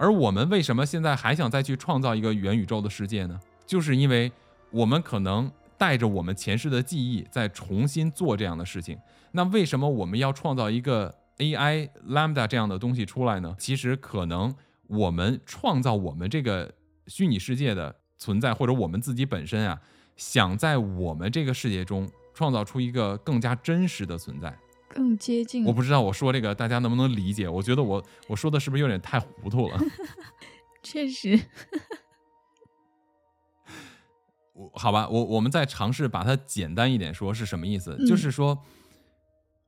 [0.00, 3.38] 而我们为什么现在还想再去创造一个元宇宙的世界呢？
[3.66, 4.32] 就是因为
[4.70, 8.98] 我们可能带着我们前世的记忆，再重新做这样的事情。
[9.32, 13.54] 那为什么我们要创造一个 AI Lambda 这样的东西出来呢？
[13.58, 14.54] 其实可能
[14.86, 16.72] 我们创造我们这个
[17.06, 19.78] 虚拟世界的存在，或者我们自己本身啊，
[20.16, 24.58] 想在我们这个世界中创造出一个更加真实的存在。
[24.90, 27.48] 更接近我不知道我说这个大家能不能理解？
[27.48, 29.78] 我觉得我我说的是不是有点太糊涂了？
[30.82, 31.38] 确实，
[34.54, 37.96] 我好吧，我我们再尝试把它简单一点说是什么意思？
[37.98, 38.62] 嗯就是说，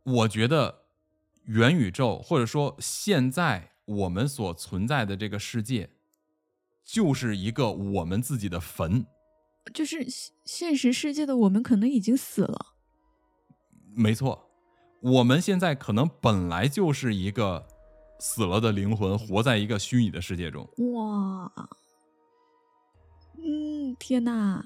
[0.05, 0.83] 我觉得
[1.45, 5.91] 元宇宙或者说现在我们所存在的这个世界，
[6.85, 9.07] 就是一个我们自己的坟。
[9.73, 12.75] 就是现现实世界的我们可能已经死了。
[13.95, 14.51] 没错，
[15.03, 17.67] 我们现在可能本来就是一个
[18.21, 20.69] 死了的灵魂，活在一个虚拟的世界中。
[20.95, 21.53] 哇，
[23.37, 24.63] 嗯，天呐！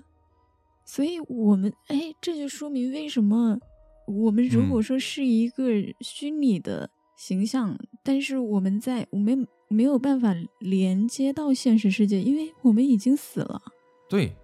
[0.85, 3.59] 所以我们哎，这就说明为什么
[4.07, 5.65] 我们如果嗯说是一个
[6.01, 13.61] 虚拟的形象，但是我们在我们没有办法连接到现实世界，因为我们已经死了。
[14.09, 14.37] 对，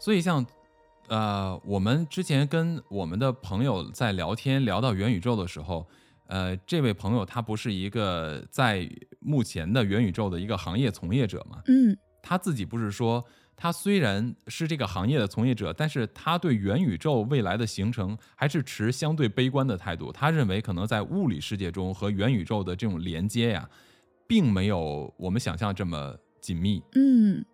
[0.00, 0.44] 所以像
[1.14, 5.86] 呃，我们之前跟我们的朋友在聊天，聊到元宇宙的时候，
[6.26, 11.62] 呃，这位朋友他不是一个在目前的元宇宙的一个行业从业者嘛？
[11.68, 13.24] 嗯他自己不是说，
[13.54, 20.10] 他虽然是这个行业的从业者，但是他对元宇宙未来的形成还是持相对悲观的态度。
[20.10, 23.68] 他认为，可能在物理世界中和元宇宙的这种连接呀，
[24.26, 26.82] 并没有我们想象这么紧密。
[26.96, 27.44] 嗯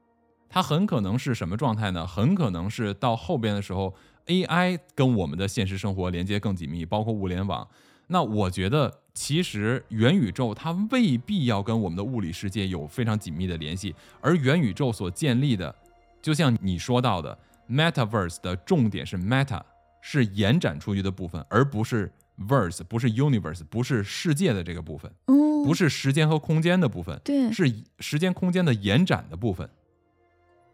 [0.50, 2.04] 它很可能是什么状态呢？
[2.06, 3.94] 很可能是到后边的时候
[4.26, 7.66] ，AI 跟我们的现实生活连接更紧密，包括物联网。
[8.08, 15.72] 那我觉得，其实元宇宙它未必要跟我们的物理世界有非常紧密的联系，而元宇宙所建立的，
[16.20, 17.38] 就像你说到的
[17.70, 19.62] ，Metaverse 的重点是 Meta，
[20.00, 22.10] 是延展出去的部分，而不是
[22.48, 29.70] Verse，不是 Universe，不是世界的这个部分，哦，不是时间和空间的部分，对，是时间空间的延展的部分。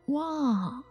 [0.06, 0.82] 哇，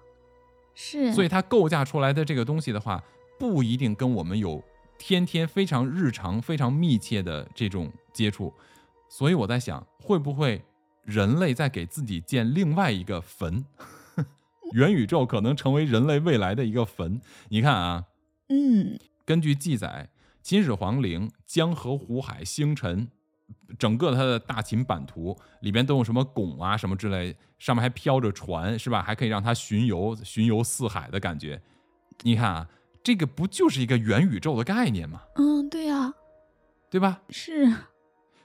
[0.74, 3.04] 是，所以它构架出来的这个东西的话，
[3.40, 4.64] 不一定跟我们有
[4.98, 8.54] 天天非常日常、非常密切的这种接触。
[9.08, 10.62] 所以我在想，会不会
[11.04, 13.66] 人类在给自己建另外一个坟？
[14.74, 17.22] 元宇宙可能成为人类未来的一个坟。
[17.50, 18.06] 你看啊，
[18.50, 20.10] 嗯根据记载，
[20.42, 23.10] 秦始皇陵、江河湖海、星辰，
[23.78, 29.02] 整个它的大秦版图里边都有什么拱啊什么之类，上面还飘着船，是吧？
[29.02, 31.62] 还可以让它巡游，巡游四海的感觉。
[32.22, 32.70] 你看啊，
[33.04, 35.22] 这个不就是一个元宇宙的概念吗？
[35.36, 36.14] 嗯，对呀、
[36.90, 37.22] 对吧？
[37.30, 37.74] 是，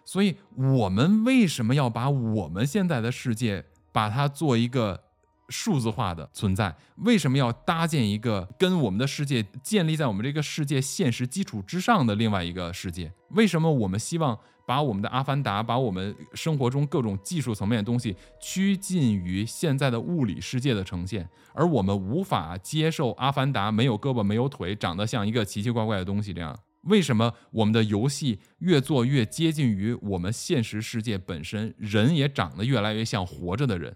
[0.04, 5.04] 所以我们为什么要把我们现在的世界把它做一个
[5.50, 6.74] 数字化的存在？
[6.98, 13.12] 为什么要搭建一个跟我们的世界建立在我们这个世界现实基础之上的另外一个世界？
[13.30, 26.56] 为什么我们希望把我们的阿凡达，把我们生活中各种技术层面的东西趋近于现在的物理世界的呈现，而我们无法接受阿凡达没有胳膊没有腿，长得像一个奇奇怪怪的东西这样？
[26.84, 33.94] 为什么我们的游戏越做越接近于我们现实世界本身，人也长得越来越像活着的人？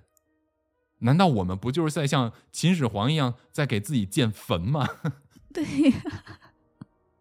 [1.04, 4.88] 难道我们不就是在像秦始皇一样在给自己建坟吗？
[5.52, 5.96] 对呀，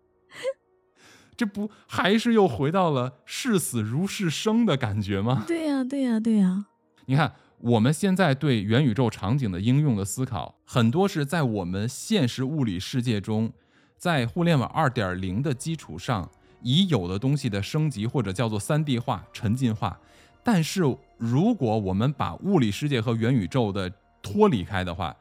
[1.38, 5.43] 这不还是又回到了视死如是生的感觉吗？
[5.47, 6.65] 对呀，对呀，对呀。
[7.05, 13.51] 你看，我们现在对元宇宙场景的应用的思考，很多是在我们现实物理世界中，
[13.97, 16.31] 在互联网二点零的基础上，
[16.61, 19.99] 已有的东西的升级或者叫做三 D 化、沉浸化。
[20.45, 20.84] 但是，
[21.24, 23.89] 如果我们把物理世界和元宇宙的
[24.21, 25.15] 脱离开的话，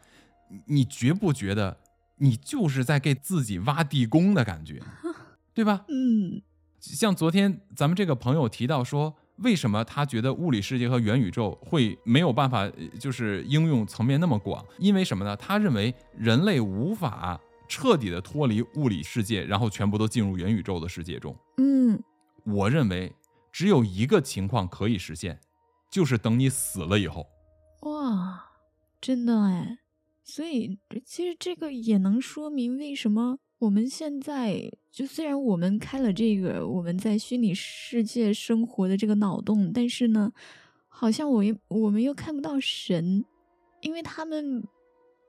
[0.67, 1.77] 你觉不觉得
[2.17, 4.83] 你就是在给自己挖地宫的感觉，
[5.55, 5.85] 对吧？
[5.89, 6.43] 嗯，
[6.81, 14.65] 像昨天咱们这个朋友提到说，为什么他觉得物理世界和元宇宙会没有办法，就是应用层面那么广？
[14.79, 15.37] 因为什么呢？
[15.37, 21.37] 他认为人类无法彻底的脱离物理世界，然后全部都进入元宇宙的世界中。
[21.59, 22.03] 嗯，
[22.45, 23.13] 我认为。
[23.55, 25.39] 只有一个情况可以实现，
[25.93, 27.29] 就是等你死了以后。
[27.83, 28.45] 哇，
[29.01, 29.79] 真的哎！
[30.25, 40.33] 所以其实这个也能说明为什么我们现在就虽然我们开了这个我们在虚拟世界生活的这个脑洞，但是呢，
[40.89, 43.25] 好像我又我们又看不到神，
[43.83, 44.67] 因为他们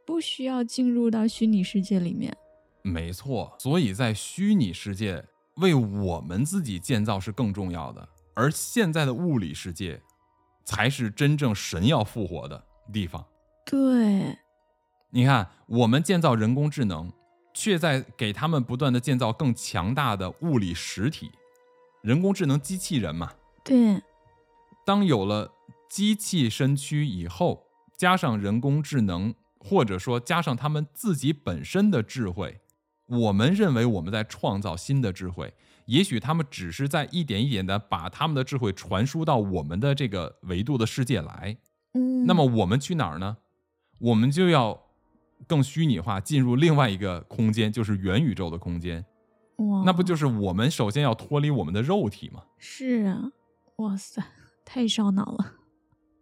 [0.06, 2.36] 不需要进入到虚拟世界里面。
[2.84, 8.08] 没错，所以在虚拟世界为我们自己建造是更重要的。
[8.36, 10.02] 而现在的物理世界，
[10.64, 13.26] 才是真正神要复活的地方。
[13.66, 14.38] 对，
[15.10, 17.12] 你看，我们建造人工智能，
[17.54, 21.32] 却在给他们不断的建造更强大的物理实体，
[22.02, 23.34] 人工智能机器人嘛。
[23.64, 24.02] 对。
[24.86, 25.50] 当有了
[25.90, 32.60] 机器身躯以后，加上人工智能，或者说加上他们自己本身的智慧，
[33.08, 35.54] 我们认为我们在创造新的智慧。
[35.86, 41.58] 也许他们只是在一点一点的把他们的智慧传输到我们的这个维度的世界来，
[41.94, 43.38] 嗯，那么我们去哪儿呢？
[44.00, 44.80] 我们就要
[45.48, 49.06] 更虚拟化，进入另外一个空间，就是元宇宙的空间。
[49.58, 52.44] 哇，那不就是我们首先要脱离我们的肉体吗？
[52.58, 53.32] 是啊，
[53.78, 54.24] 哇塞，
[54.66, 55.54] 太烧脑了。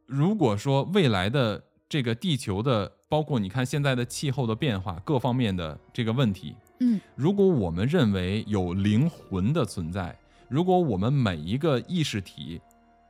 [0.06, 6.56] 如果说未来的这个地球的，包括你看现在的气候的变化，各方面的这个问题。
[6.84, 10.18] 嗯，如果我们认为有灵魂的存在，
[10.50, 12.60] 如果我们每一个意识体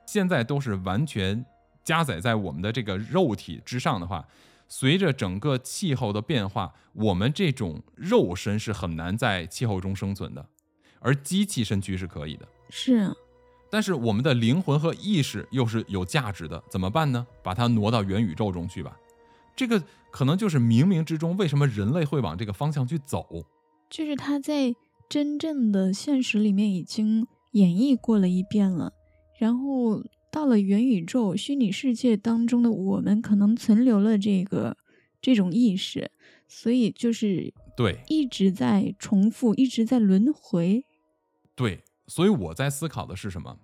[0.05, 1.45] 现在都是完全
[1.83, 4.27] 加载在我们的这个肉体之上的话，
[4.67, 10.45] 随着整个气候的变化，我们这种肉身是很难在气候中生存的，
[10.99, 12.45] 而机器身躯是可以的。
[12.69, 13.13] 是，啊
[13.69, 17.25] 但是我们的灵魂和意识又是有价值的，怎么办呢？
[17.41, 18.97] 把它挪到元宇宙中去吧。
[19.55, 23.25] 这个可能就是冥冥之中为什么人类会往这个方向去走。
[23.91, 24.73] 就是他在
[25.09, 28.93] 真正的现实里面已经演绎过了一遍了，
[29.37, 34.77] 然后到了元宇宙虚拟世界当中的我们，可能存留了这个
[35.21, 36.09] 这种意识，
[36.47, 40.85] 所以就是对一直在重复，一直在轮回。
[41.53, 43.59] 对，所以我在思考的是什么？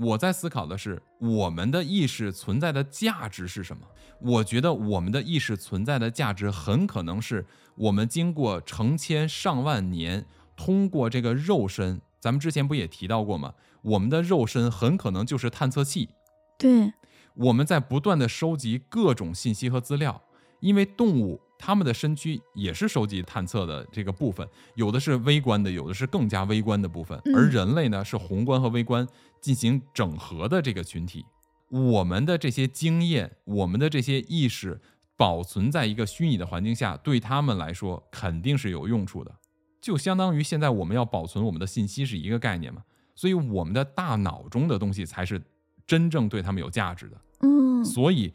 [0.00, 3.82] 我在思考的是我们的意识存在的价值是什么？
[4.20, 7.46] 我觉得我们的意识存在的价值很可能是
[7.76, 10.26] 我们经过成千上万年，
[10.56, 13.54] 通过这个肉身，咱们之前不也提到过吗？
[13.82, 16.10] 我们的肉身很可能就是探测器。
[16.58, 16.92] 对，
[17.34, 20.22] 我们在不断的收集各种信息和资料，
[20.60, 21.40] 因为动物。
[21.58, 27.20] 他们的身躯也是收集探测的这个部分，有的是微观的，有的是更加微观的部分。
[27.34, 29.06] 而人类呢，是宏观和微观
[29.40, 31.26] 进行整合的这个群体。
[31.68, 34.80] 我们的这些经验，我们的这些意识，
[35.16, 39.34] 保存在一个虚拟的环境下，对他们来说肯定是有用处的。
[39.80, 42.84] 就相当于现在我们要保存我们的信息是一个概念嘛。
[43.16, 45.42] 所以我们的大脑中的东西才是
[45.84, 47.20] 真正对他们有价值的。
[47.40, 47.84] 嗯。
[47.84, 48.32] 所以，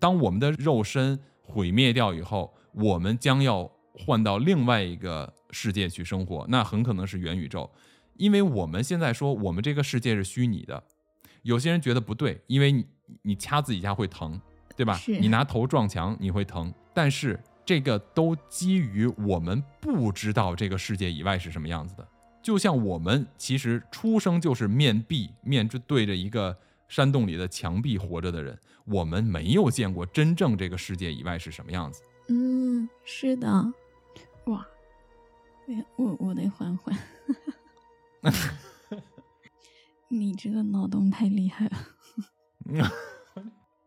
[0.00, 1.20] 当我们的肉身。
[1.42, 7.70] 毁灭掉以后，我们将要换到另外一个世界去生活，那很可能是元宇宙，
[8.16, 10.82] 因为我们现在说我们这个世界是虚拟的，
[11.42, 12.86] 有些人觉得不对，因为你
[13.22, 14.40] 你掐自己一下会疼，
[14.76, 14.98] 对吧？
[15.20, 22.08] 你拿头撞墙你会疼，但是这个都基于我们不知道这个世界以外是什么样子的，
[22.42, 26.56] 就像我们其实出生就是面壁面对着一个。
[26.92, 32.02] 山洞里的墙壁活着的人，我们没有见过真正这个世界以外是什么样子。
[32.28, 33.48] 嗯，是的，
[34.44, 34.68] 哇，
[35.68, 36.94] 哎我我得缓缓。
[40.08, 41.78] 你这个脑洞太厉害了。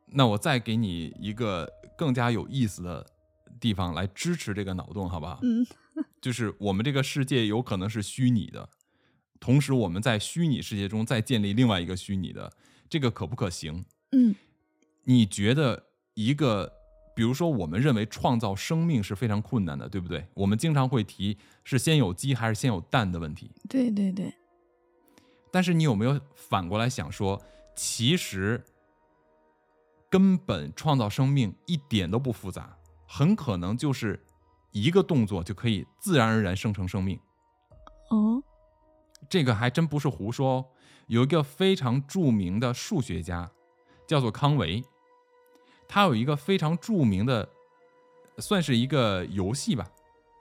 [0.07, 3.05] 那我再给你一个更加有意思的
[3.59, 5.39] 地方来支持这个脑洞，好不好？
[5.43, 5.63] 嗯，
[6.19, 8.67] 就是我们这个世界有可能是虚拟的，
[9.39, 12.51] 同时我们在虚拟世界中再建立另外一个虚拟的，
[12.95, 13.83] 这个可不可行？
[14.13, 14.33] 嗯
[15.03, 16.71] 你觉得一个，
[17.13, 20.25] 比如说我们认为创造生命是非常困难的，对不对？
[20.33, 23.51] 我们经常会提是先有鸡还是先有蛋的问题。
[23.67, 24.33] 对对对，
[25.51, 27.43] 但是你有没有反过来想说，
[27.75, 28.63] 其实
[30.09, 34.25] 根本创造生命一点都不复杂，很可能就是
[34.71, 37.19] 一个动作就可以自然而然生成生命。
[38.09, 38.41] 哦，
[39.27, 40.65] 这个还真不是胡说哦。
[41.07, 43.51] 有一个非常著名的数学家，
[44.07, 44.83] 叫做康维，
[45.87, 47.47] 他有一个非常著名的，
[48.37, 49.87] 算是一个游戏吧，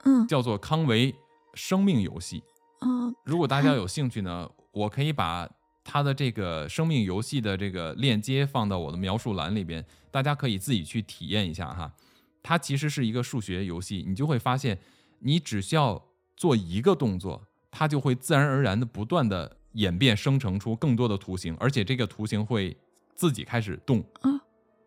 [0.03, 1.13] 嗯叫做康维
[1.53, 2.43] 生命游戏。
[2.81, 5.49] 嗯，如果大家有兴趣呢，我可以把
[5.83, 11.93] 他的这个生命游戏的这个链接放到我的描述栏里边，大家可以自己去体验一下哈。
[12.41, 14.79] 它其实是一个数学游戏，你就会发现，
[15.19, 16.03] 你只需要
[16.35, 22.75] 做一个动作，它就会自然而然的不断的演变生成出更多的图形，而且这个图形会
[23.15, 24.29] 自己开始动啊，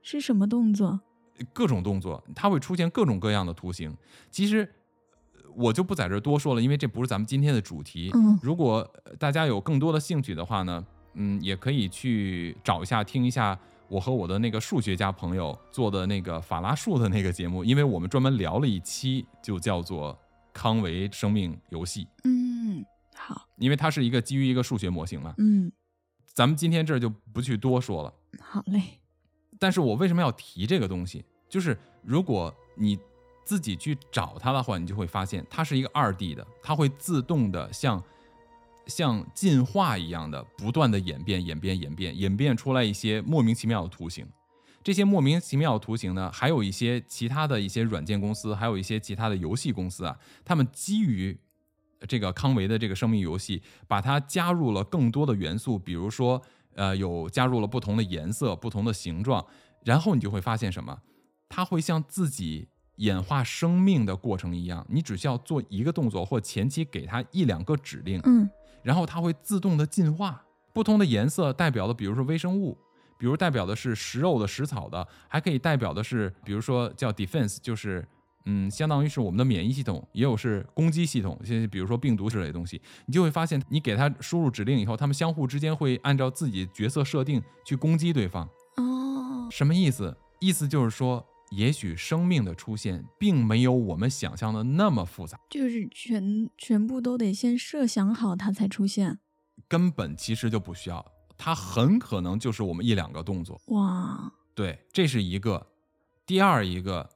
[0.02, 1.00] 是什么动作？
[1.52, 3.96] 各种动作，它会出现各种各样的图形。
[4.30, 4.68] 其实
[5.34, 8.10] 呃我就不在这儿多说了，因为这不是咱们今天的主题。
[8.14, 10.84] 嗯如果呃大家有更多的兴趣的话呢，
[11.14, 13.58] 嗯，也可以去找一下听一下
[13.88, 20.18] 我和我的那个数学家朋友做的那个法拉数的那个节目，因为我们专门聊了一期，就叫做
[20.52, 22.84] 康维生命游戏，嗯，
[23.28, 25.34] 好，因为它是一个基于一个数学模型嘛。
[25.36, 25.70] 嗯，
[26.32, 28.14] 咱们今天这儿就不去多说了。
[28.40, 29.00] 好嘞，
[29.58, 31.22] 但是我为什么要提这个东西？
[31.46, 32.98] 就是如果你
[33.44, 38.02] 自己去找它的话，你就会发现它是一个二 D 的，它会自动的像
[38.86, 44.26] 像进化一样的不断的演变、演变、演变，演变出来一些莫名其妙的图形。
[44.82, 51.38] 这些莫名其妙的图形呢，还有一些其他的一些软件公司，还有一些其他的游戏公司啊，他们基于
[52.06, 56.40] 这个康维的这个生命游戏，把它加入了更多的元素，比如说，
[56.74, 59.44] 呃，有加入了不同的颜色、不同的形状，
[59.84, 61.00] 然后你就会发现什么？
[61.48, 68.48] 它会像自己演化生命的过程一样，你只需要做一个动作，或前期给它一两个指令，嗯
[68.82, 70.44] 然后它会自动的进化。
[70.72, 72.78] 不同的颜色代表的，比如说微生物，
[73.18, 78.06] 比如代表的是食肉的、食草的，还可以代表的是，比如说叫 defense，就是
[78.50, 82.80] 嗯，相当于是我们的免疫系统，也有是攻击系统，像比如说病毒之类的东西。
[83.04, 88.48] 你就会发现，你给它输入指令以后，它们相互之间会按照自己角色设定去攻击对方。
[88.76, 90.16] 哦，什么意思？
[90.40, 99.18] 意思就是说，也许生命的出现并没有我们想象的那么复杂，就是全全部都得先设想好它才出现。
[99.68, 101.04] 根本其实就不需要，
[101.36, 103.60] 它很可能就是我们一两个动作。
[103.66, 105.66] 哇，对，这是一个。
[106.24, 107.08] 第二一个，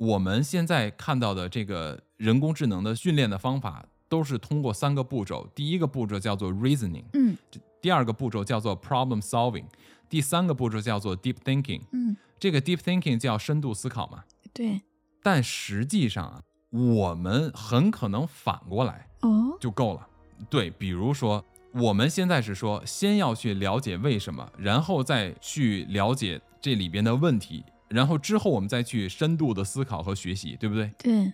[0.00, 5.46] 我们现在看到的这个人工智能的训练的方法，都是通过三个步骤。
[5.54, 7.36] 第一个步骤叫做 reasoning，嗯
[7.82, 9.66] 第二个步骤叫做 problem solving，
[10.08, 11.82] 第三个步骤叫做 deep thinking。
[11.92, 14.24] 嗯，这个 deep thinking 叫深度思考嘛。
[14.54, 14.80] 对，
[15.22, 20.08] 但实际上啊，我们很可能反过来哦，就够了。
[20.48, 21.44] 对，比如说
[21.74, 30.90] 我们现在是说，先要去了解为什么，然后再去了解这里边的问题，然后之后我们再去深度的思考和学习，对不对？
[30.98, 31.32] 对，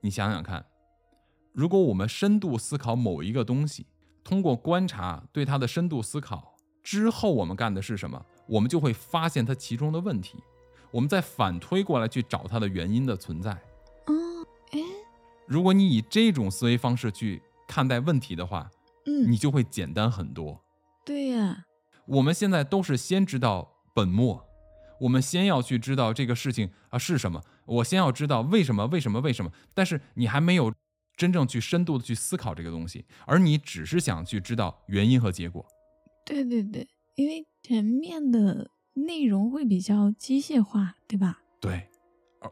[0.00, 0.64] 你想想看，
[1.52, 3.86] 如果我们深度思考某一个东西，
[4.22, 8.24] 通过观察对它的深度思考之后，我们干的是什么？
[8.46, 10.38] 我们就会发现它其中的问题，
[10.92, 13.50] 我们再反推过来去找它的原因的存在。
[14.06, 14.14] 哦，
[14.70, 14.78] 哎，
[15.46, 18.70] 如果你以这种思维方式去看待问题的话，
[19.06, 20.60] 嗯，你就会简单很多。
[21.04, 21.64] 对呀，
[22.06, 24.44] 我们现在都是先知道本末，
[25.02, 29.50] 我们先要去知道这个事情啊是什么，我先要知道为什么，为什么，为什么。
[29.74, 30.72] 但是你还没有
[31.16, 35.66] 真正去深度的去思考这个东西，而你只是想去知道原因和结果。
[36.24, 36.86] 对对对，
[37.16, 41.40] 因为前面的内容会比较机械化，对吧？
[41.60, 41.88] 对，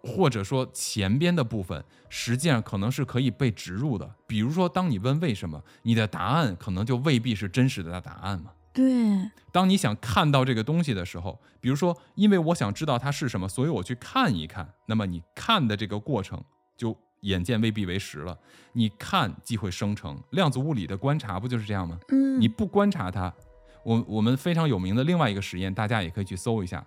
[0.02, 4.12] 或者说前边的部分实际上可能是可以被植入的。
[4.26, 8.50] 比如说，当你问为什么，你的答案可能就未必是真实的答案嘛。
[8.72, 14.74] 对，当你想看到这个东西的时候，比如说，因为我想知道它是什么，所以我去看一看。
[14.86, 16.42] 那么你看的这个过程，
[16.76, 18.38] 就眼见未必为实了。
[18.72, 21.98] 你看即会生成，量子物理的观察不就是这样吗？
[22.08, 23.34] 嗯，你不观察它，
[23.82, 26.86] 我我们非常有名的另外一个实验，大家也可以去搜一下，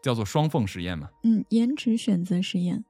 [0.00, 1.10] 叫做双缝实验嘛。
[1.24, 2.84] 嗯，延迟选择实验。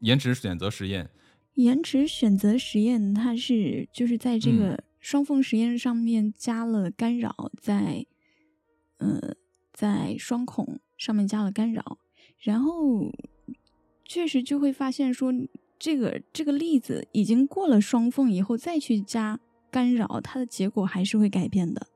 [0.00, 1.10] 延迟选择实验，
[1.54, 8.06] 延迟选择实验，它是就是在这个双缝实验上面加了干扰，在
[8.98, 9.34] 呃
[9.72, 11.98] 在双孔上面加了干扰，
[12.38, 13.10] 然后
[14.04, 15.32] 确实就会发现说，
[15.78, 19.40] 这个这个例子已经过了双缝以后，再去加
[19.70, 21.86] 干扰，它的结果还是会改变的。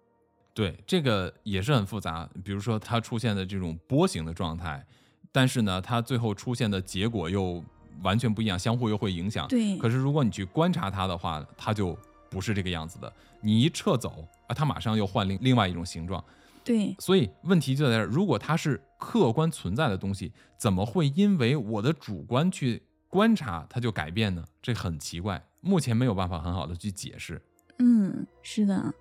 [0.53, 2.29] 对，这个也是很复杂。
[2.43, 4.87] 比如说它出现的这种波形的状态，
[5.31, 7.63] 但是呢，它最后出现的结果又。
[8.03, 9.47] 完全不一样，相互又会影响。
[9.47, 9.79] 对。
[9.79, 11.97] 可是如果你去观察它的话，它就
[12.35, 13.13] 不是这个样子的。
[13.41, 16.23] 你一撤走啊，它马上又换另另外一种形状。
[16.65, 16.97] 对。
[16.99, 24.45] 所以问题就在这儿：如果它是客观存在的东西，怎么会因为我的主观去观察它就改变呢？
[24.61, 27.41] 这很奇怪，目前没有办法很好的去解释。
[27.79, 28.93] 嗯，是的。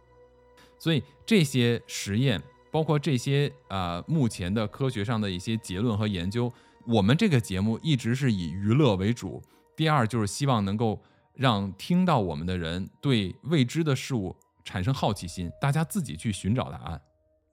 [0.77, 6.51] 所以这些实验，包括这些呃，目前的科学上的一些结论和研究。
[6.85, 9.41] 我们这个节目一直是以娱乐为主，
[9.73, 11.01] 第二就是希望能够
[11.33, 17.01] 让听到我们的人对未知的事物产生好奇心，大家自己去寻找答案。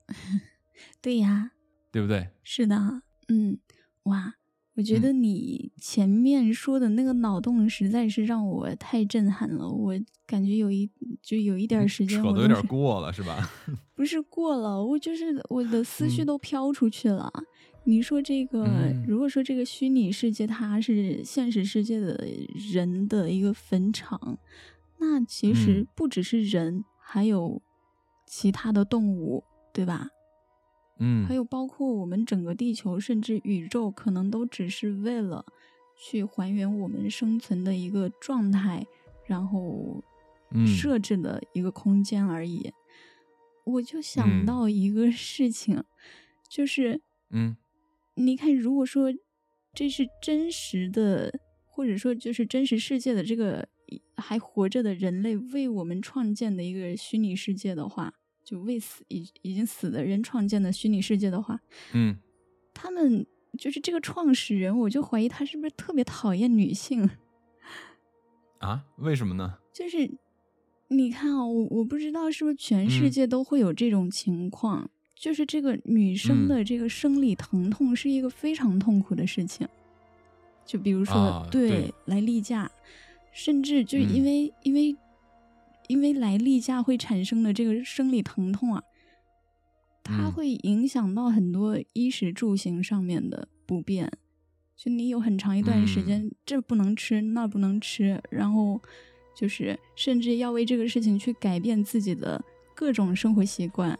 [1.01, 1.51] 对呀，
[1.91, 2.29] 对不对？
[2.43, 3.59] 是的，嗯，
[4.03, 4.35] 哇，
[4.75, 9.93] 我觉得你前面说的那个脑洞实在是让我太震撼了，我
[10.25, 10.89] 感觉有一
[11.21, 13.49] 就有一点 时间，扯的有点过了，是吧？
[13.95, 17.31] 不是过了，我就是我的思绪都飘出去了。
[17.83, 22.27] 你说这个，如果说这个虚拟世界它是现实世界的
[22.71, 24.37] 人的一个坟场，
[24.99, 27.59] 那其实不只是人，还有
[28.27, 30.09] 其他的动物，对吧？
[30.99, 35.43] 嗯，还有包括我们整个地球，甚至宇宙，可能都只是为了
[35.97, 38.85] 去还原我们生存的一个状态，
[39.25, 40.03] 然后
[40.67, 42.71] 设置的一个空间而已。
[43.63, 45.83] 我就想到一个事情，
[46.47, 47.01] 就是
[47.31, 47.57] 嗯。
[48.15, 49.13] 你看，如果说
[49.73, 53.67] 这是真实的，或者说就是真实世界的这个
[54.15, 61.59] 还活着的人类为我们创建的一个虚拟世界的话，就为死已已经死的人创建的虚拟世界的话，
[61.93, 62.17] 嗯，
[62.73, 63.25] 他们
[63.57, 67.09] 就是这个创始人，我就怀疑他是不是特别讨厌女性
[68.59, 68.85] 啊？
[68.97, 69.57] 为什么呢？
[69.73, 70.11] 就是
[70.89, 74.89] 你看啊，我我不知道是不是全世界都会有这种情况。
[75.21, 79.67] 就是这个女生的这个生理疼痛是一个非常痛苦的事情，
[80.65, 82.71] 就比如说对来例假，
[83.31, 84.97] 甚至就因为因为
[85.87, 88.81] 因为来例假会产生的这个生理疼痛啊，
[90.03, 94.11] 它会影响到很多衣食住行上面的不便。
[94.75, 98.81] 就你有很长一段时间这不能吃那不能吃，然后
[99.37, 102.43] 就是甚至要为这个事情去改变自己的
[102.73, 103.95] 各种生活习惯。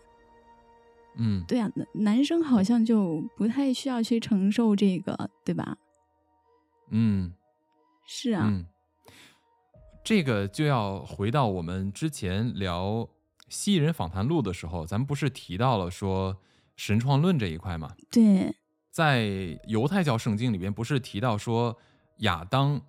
[1.16, 5.78] 嗯，对啊，男男生好像就不太需要去承受这个，对吧？
[6.90, 7.34] 嗯，
[8.06, 8.50] 是啊，
[10.04, 12.88] 这个就要回到我们之前聊
[13.50, 16.38] 《蜥蜴人访谈录》的时候，咱们不是提到了说
[16.76, 17.94] 神创论这一块吗？
[18.10, 18.56] 对，
[18.90, 21.78] 在犹太教圣经里边，不是提到说
[22.20, 22.82] 亚当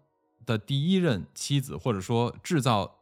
[0.47, 2.99] 的第一任妻子，或者说制造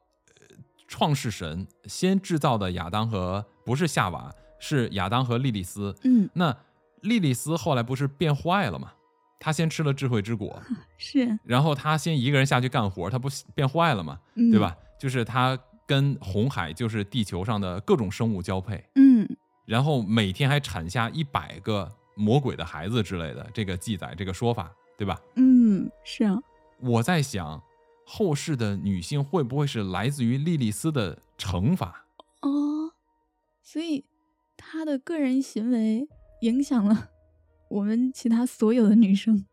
[0.89, 4.35] 创世神先制造的亚当和不是夏娃。
[4.61, 6.57] 是亚当和莉莉丝，嗯，那
[7.01, 8.93] 莉莉丝后来不是变坏了吗？
[9.41, 10.63] 她先吃了智慧之果，
[10.97, 14.21] 是，然后她先一个人下去干活，她不变坏了吗？
[14.53, 14.77] 对吧？
[14.99, 19.27] 就是她跟红海，就是地球上的各种生物交配，嗯，
[19.65, 25.19] 然后每天还产下一百个魔鬼的孩子之类的，这个记载，这个说法，对吧？
[25.37, 26.39] 嗯，是啊。
[26.79, 27.63] 我在想，
[28.05, 32.05] 后世的女性会不会是来自于莉莉丝的惩罚？
[32.43, 32.93] 哦，
[33.63, 34.05] 所以。
[34.71, 36.07] 他的个人行为
[36.43, 37.11] 影响了
[37.71, 39.45] 我们其他所有的女生，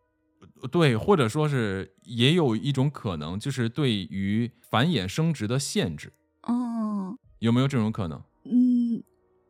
[0.71, 6.13] 对，或者说是也有一种可能，就是对于繁衍生殖的限制。
[6.43, 8.21] 哦，有没有这种可能？
[8.45, 9.03] 嗯，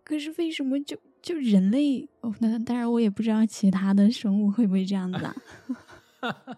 [0.06, 2.08] 可是为什么就就人类？
[2.22, 5.36] 哦，那当然我也不知道其他的生物会不会这样子啊。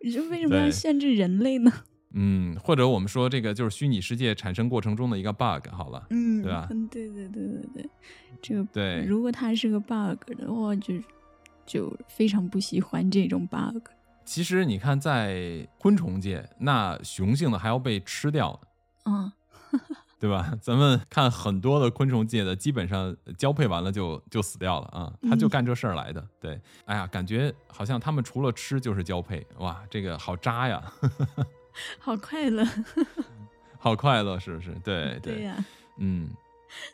[0.00, 1.72] 你说为什么要限制人类呢？
[2.18, 6.66] 嗯，或者我们说这个就是虚拟世界产生过程中的一个 bug，好了，嗯，对吧？
[6.70, 7.90] 嗯，对对对对对，
[8.40, 10.94] 这个对，如果它是个 bug 的话，就
[11.66, 13.82] 就非常不喜欢这种 bug。
[14.24, 18.58] 其实你看，在昆虫界，那雄性的还要被吃掉，
[19.04, 19.30] 嗯，
[20.18, 20.54] 对吧？
[20.62, 26.26] 咱们看很多的昆虫界的，基本上交配完了就就死掉了啊，他就干这事儿来的。
[26.40, 30.82] 对，哎呀，感觉好像他们除了吃就是交配，哇，这个好渣呀！
[31.98, 32.66] 好快乐，
[33.78, 34.70] 好快乐，是不是？
[34.84, 35.64] 对对呀。
[35.98, 36.30] 嗯，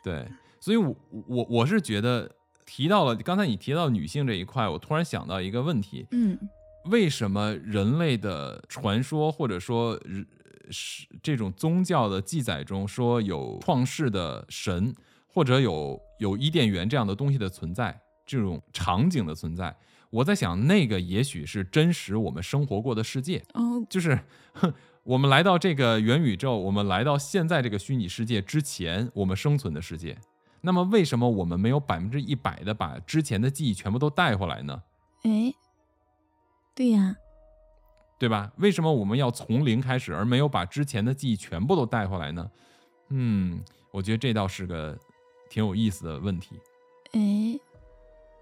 [0.03, 0.27] 对，
[0.59, 0.95] 所以我，
[1.27, 2.29] 我我是觉得
[2.65, 6.37] 提到了刚才你提到女性这一块，我突然想到一个问题，嗯
[6.85, 9.97] 为什么人类的传说或者说
[10.69, 14.93] 是这种宗教的记载中说有创世的神，
[15.27, 19.73] 或者有有伊甸园这样的东西的存在，这种场景的存在？
[20.13, 24.19] 我在想，那个也许是真实我们生活过的世界，哦，就是
[24.53, 30.15] 哼我们来到这个元宇宙，我们来到现在这个虚拟世界之前，我们生存的世界。
[30.61, 34.83] 那么，为什么我们没有百分之一百的把之前的记忆全部都带回来呢？
[35.23, 35.51] 哎，
[36.75, 37.15] 对呀，
[38.19, 38.51] 对吧？
[38.57, 42.51] 为什么我们要从零开始，而没有把之前的记忆全部都带回来呢？
[43.09, 44.95] 嗯，我觉得这倒是个
[45.49, 46.59] 挺有意思的问题。
[47.13, 47.59] 哎，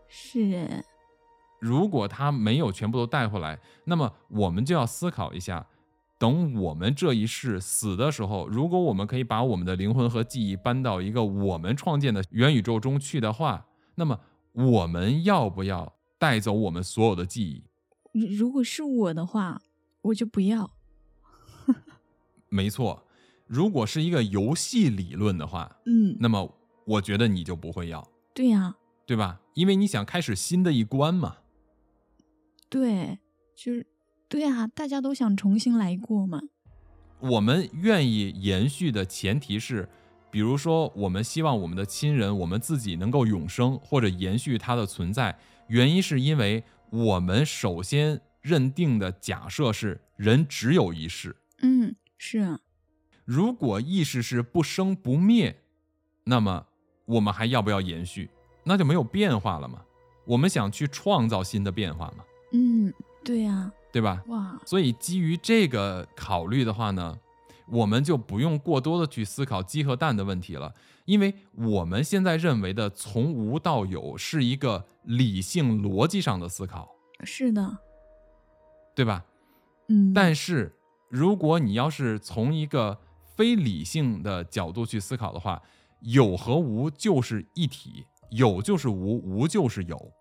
[0.10, 0.84] 是哎，
[1.62, 5.68] 如果他没有全部都带回来，那么我们就要思考一下，
[6.18, 14.20] 等我们这一世死的时候，如果我们可以把我们的灵魂和记忆搬到一个我们创建的元宇宙中去的话，那么
[14.54, 17.64] 我们要不要带走我们所有的记忆？
[18.12, 19.62] 如如果是我的话，
[20.02, 20.72] 我就不要。
[22.50, 23.06] 没错，
[23.46, 29.40] 如果是一个游戏理论的话，嗯，那么我觉得你就不会要，对呀，对吧？
[29.54, 31.38] 因为你想开始新的一关嘛。
[32.72, 33.20] 对，
[33.54, 33.86] 就是
[34.30, 36.40] 对啊，大家都想重新来过嘛。
[37.20, 39.90] 我们愿意延续的前提是，
[40.32, 45.38] 比如说，我们希望我们的亲人、我们自己能够永生或者延续它的存在。
[45.68, 52.62] 原因是因为我们首先认定的假设是人只有一世，嗯，是啊，
[53.26, 55.58] 如果意识是不生不灭，
[56.24, 56.68] 那么
[57.04, 58.30] 我们还要不要延续？
[58.64, 59.84] 那就没有变化了嘛。
[60.26, 62.94] 我们想去创造新的变化嘛，嗯，
[63.24, 64.24] 对呀，对吧？
[64.28, 67.18] 哇，所以基于这个考虑的话呢，
[67.70, 70.74] 我们就不用过多的去思考鸡和蛋的问题了，
[71.06, 76.90] 因为我们现在认为的从无到有是一个理性逻辑上的思考，
[77.24, 77.78] 是的，
[78.96, 79.26] 对吧？
[79.88, 80.76] 嗯，但是
[81.10, 82.98] 如果你要是从一个
[83.36, 85.62] 非理性的角度去思考的话，
[86.02, 90.12] 有和无就是一体，有就是无，无就是有，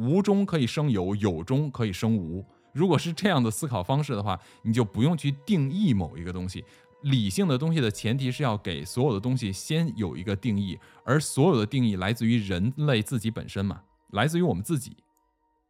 [0.00, 2.42] 无中可以生有，有中可以生无。
[2.72, 6.64] 如果是这样的思考方式的话，你就不用去定义某一个东西。
[7.02, 13.82] 理性的东西的前提是要给所有的东西先有一个定义，而所有的定义来自于人类自己本身嘛，
[14.12, 14.96] 来自于我们自己。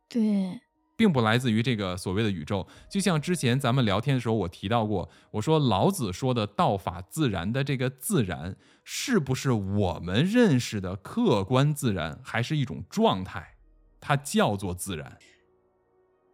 [0.08, 0.60] 对，
[0.96, 2.66] 并不来自于这个所谓的宇宙。
[2.90, 13.54] 就像之前咱们聊天的时候，我提到过，我说老子说的“道法自然”的这个自然，是不是我们认识的客观自然，还是一种状态？
[14.00, 15.18] 它叫做自然。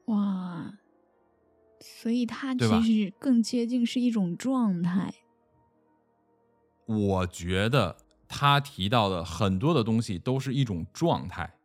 [0.06, 0.78] 哇，
[1.80, 5.12] 所以它其实更接近是一种状态。
[6.86, 7.96] 我觉得
[8.28, 11.58] 他提到的很多的东西都是一种状态，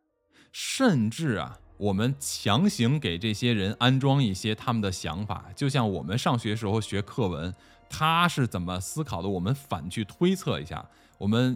[0.51, 7.53] 甚至啊，我们强行给这些人安装一些他们的想法，就像我们上学时候学课文，
[7.87, 10.89] 他是怎么思考的，我们反去推测一下，
[11.19, 11.55] 我们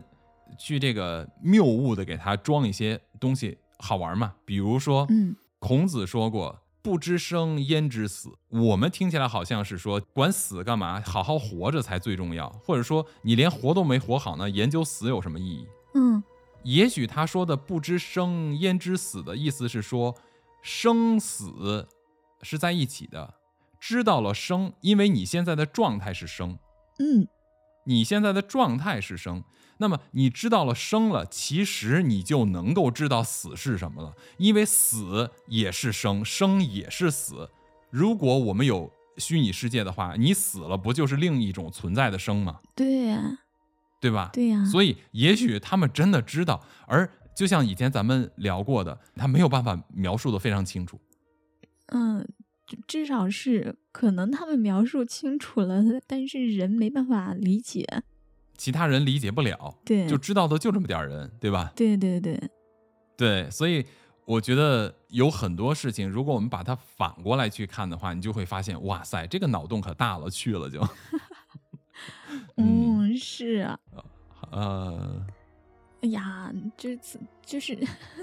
[0.59, 4.35] 去这个谬误的给他装一些东西，好玩嘛？
[4.45, 11.01] 比如说，嗯，孔子说过“不知生焉知死”，我们听起来好像是说管死干嘛？
[11.01, 15.67] 好好活着才最重要，或者说你连活都没活好呢，研究死有什么意义？
[15.95, 16.23] 嗯，
[16.63, 20.15] 也许他说的“不知生焉知死”的意思是说，
[20.61, 21.87] 生死
[22.41, 23.35] 是在一起的，
[23.79, 26.57] 知道了生，因为你现在的状态是生，
[26.99, 27.27] 嗯，
[27.85, 29.43] 你现在的状态是生，
[29.77, 37.49] 那么你知道了生了，其实你就能够知道死是什么了，因为死也是生，生也是死。
[37.89, 42.59] 如果我们有虚拟世界的话，你死了不就是另一种存在的生吗？
[42.75, 43.39] 对呀，
[43.99, 44.29] 对吧？
[44.33, 50.99] 对呀，所以也许他们真的知道，而就像以前咱们聊过的，他没有办法描述的非常清楚。
[51.87, 52.27] 嗯，
[52.65, 58.03] 就至少是可能他们描述清楚了，但是人没办法理解。
[58.57, 61.71] 其他人理解不了，对，就知道的就这么点儿人，对吧？
[61.75, 62.41] 对对对，
[63.17, 63.85] 对，所以
[64.25, 70.79] 我觉得有很多事情，如果我们把它反过来去看的话，你就会发现，哇塞，这个脑洞可大了去了就。
[72.57, 73.79] 嗯嗯，是啊，
[74.51, 75.25] 呃，
[76.01, 77.77] 哎呀，这次就是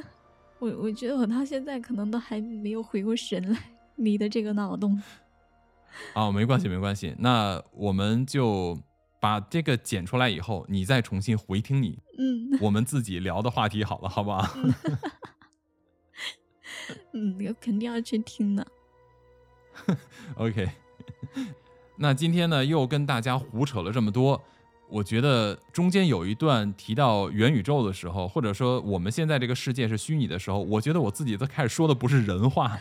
[0.58, 3.58] 我，我觉得我到现在可能都还没有回过神来，
[3.96, 5.00] 你的这个脑洞。
[6.14, 8.78] 哦，没关系，没关系，那我们就
[9.22, 14.44] 把这个剪出来以后，你再重新回听你嗯我们自己聊的话题好了，好不好？
[17.14, 18.66] 嗯，我 肯定要去听的。
[20.34, 20.68] OK，
[21.94, 24.42] 那今天呢又跟大家胡扯了这么多，
[24.88, 32.76] 我觉得中间有一段提到元宇宙的时候，或者说我们现在这个世界是虚拟的时候，我觉得我自己都开始说的不是人话。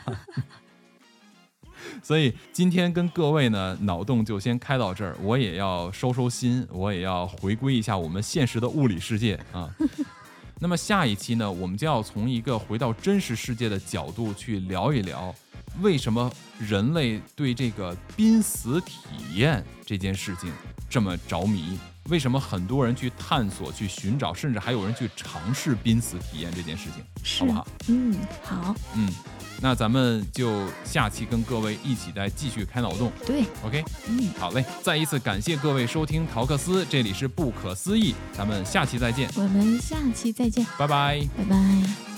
[2.04, 9.70] 所以今天跟各位呢，脑洞就先开到这儿，我也要收收心，我也要回归一下我们现实的物理世界啊。
[10.60, 15.34] 那么下一期呢，我们就要从一个回到真实世界的角度去聊一聊，
[15.82, 19.00] 为什么人类对这个濒死体
[19.34, 20.52] 验这件事情
[20.88, 21.80] 这么着迷？
[22.10, 27.04] 为什么很多人去探索、去寻找，甚至还有人去尝试濒死体验这件事情，
[27.40, 27.68] 好不好？
[27.88, 28.76] 嗯，好。
[28.96, 29.08] 嗯。
[29.62, 33.12] 那咱们就下期跟各位一起再继续开脑洞。
[33.26, 34.66] 对，OK，嗯，好嘞。
[34.82, 39.30] 再一次感谢各位收听陶克斯，这里是不可思议，咱们下期再见。
[39.36, 42.11] 我们下期再见，拜拜，拜拜。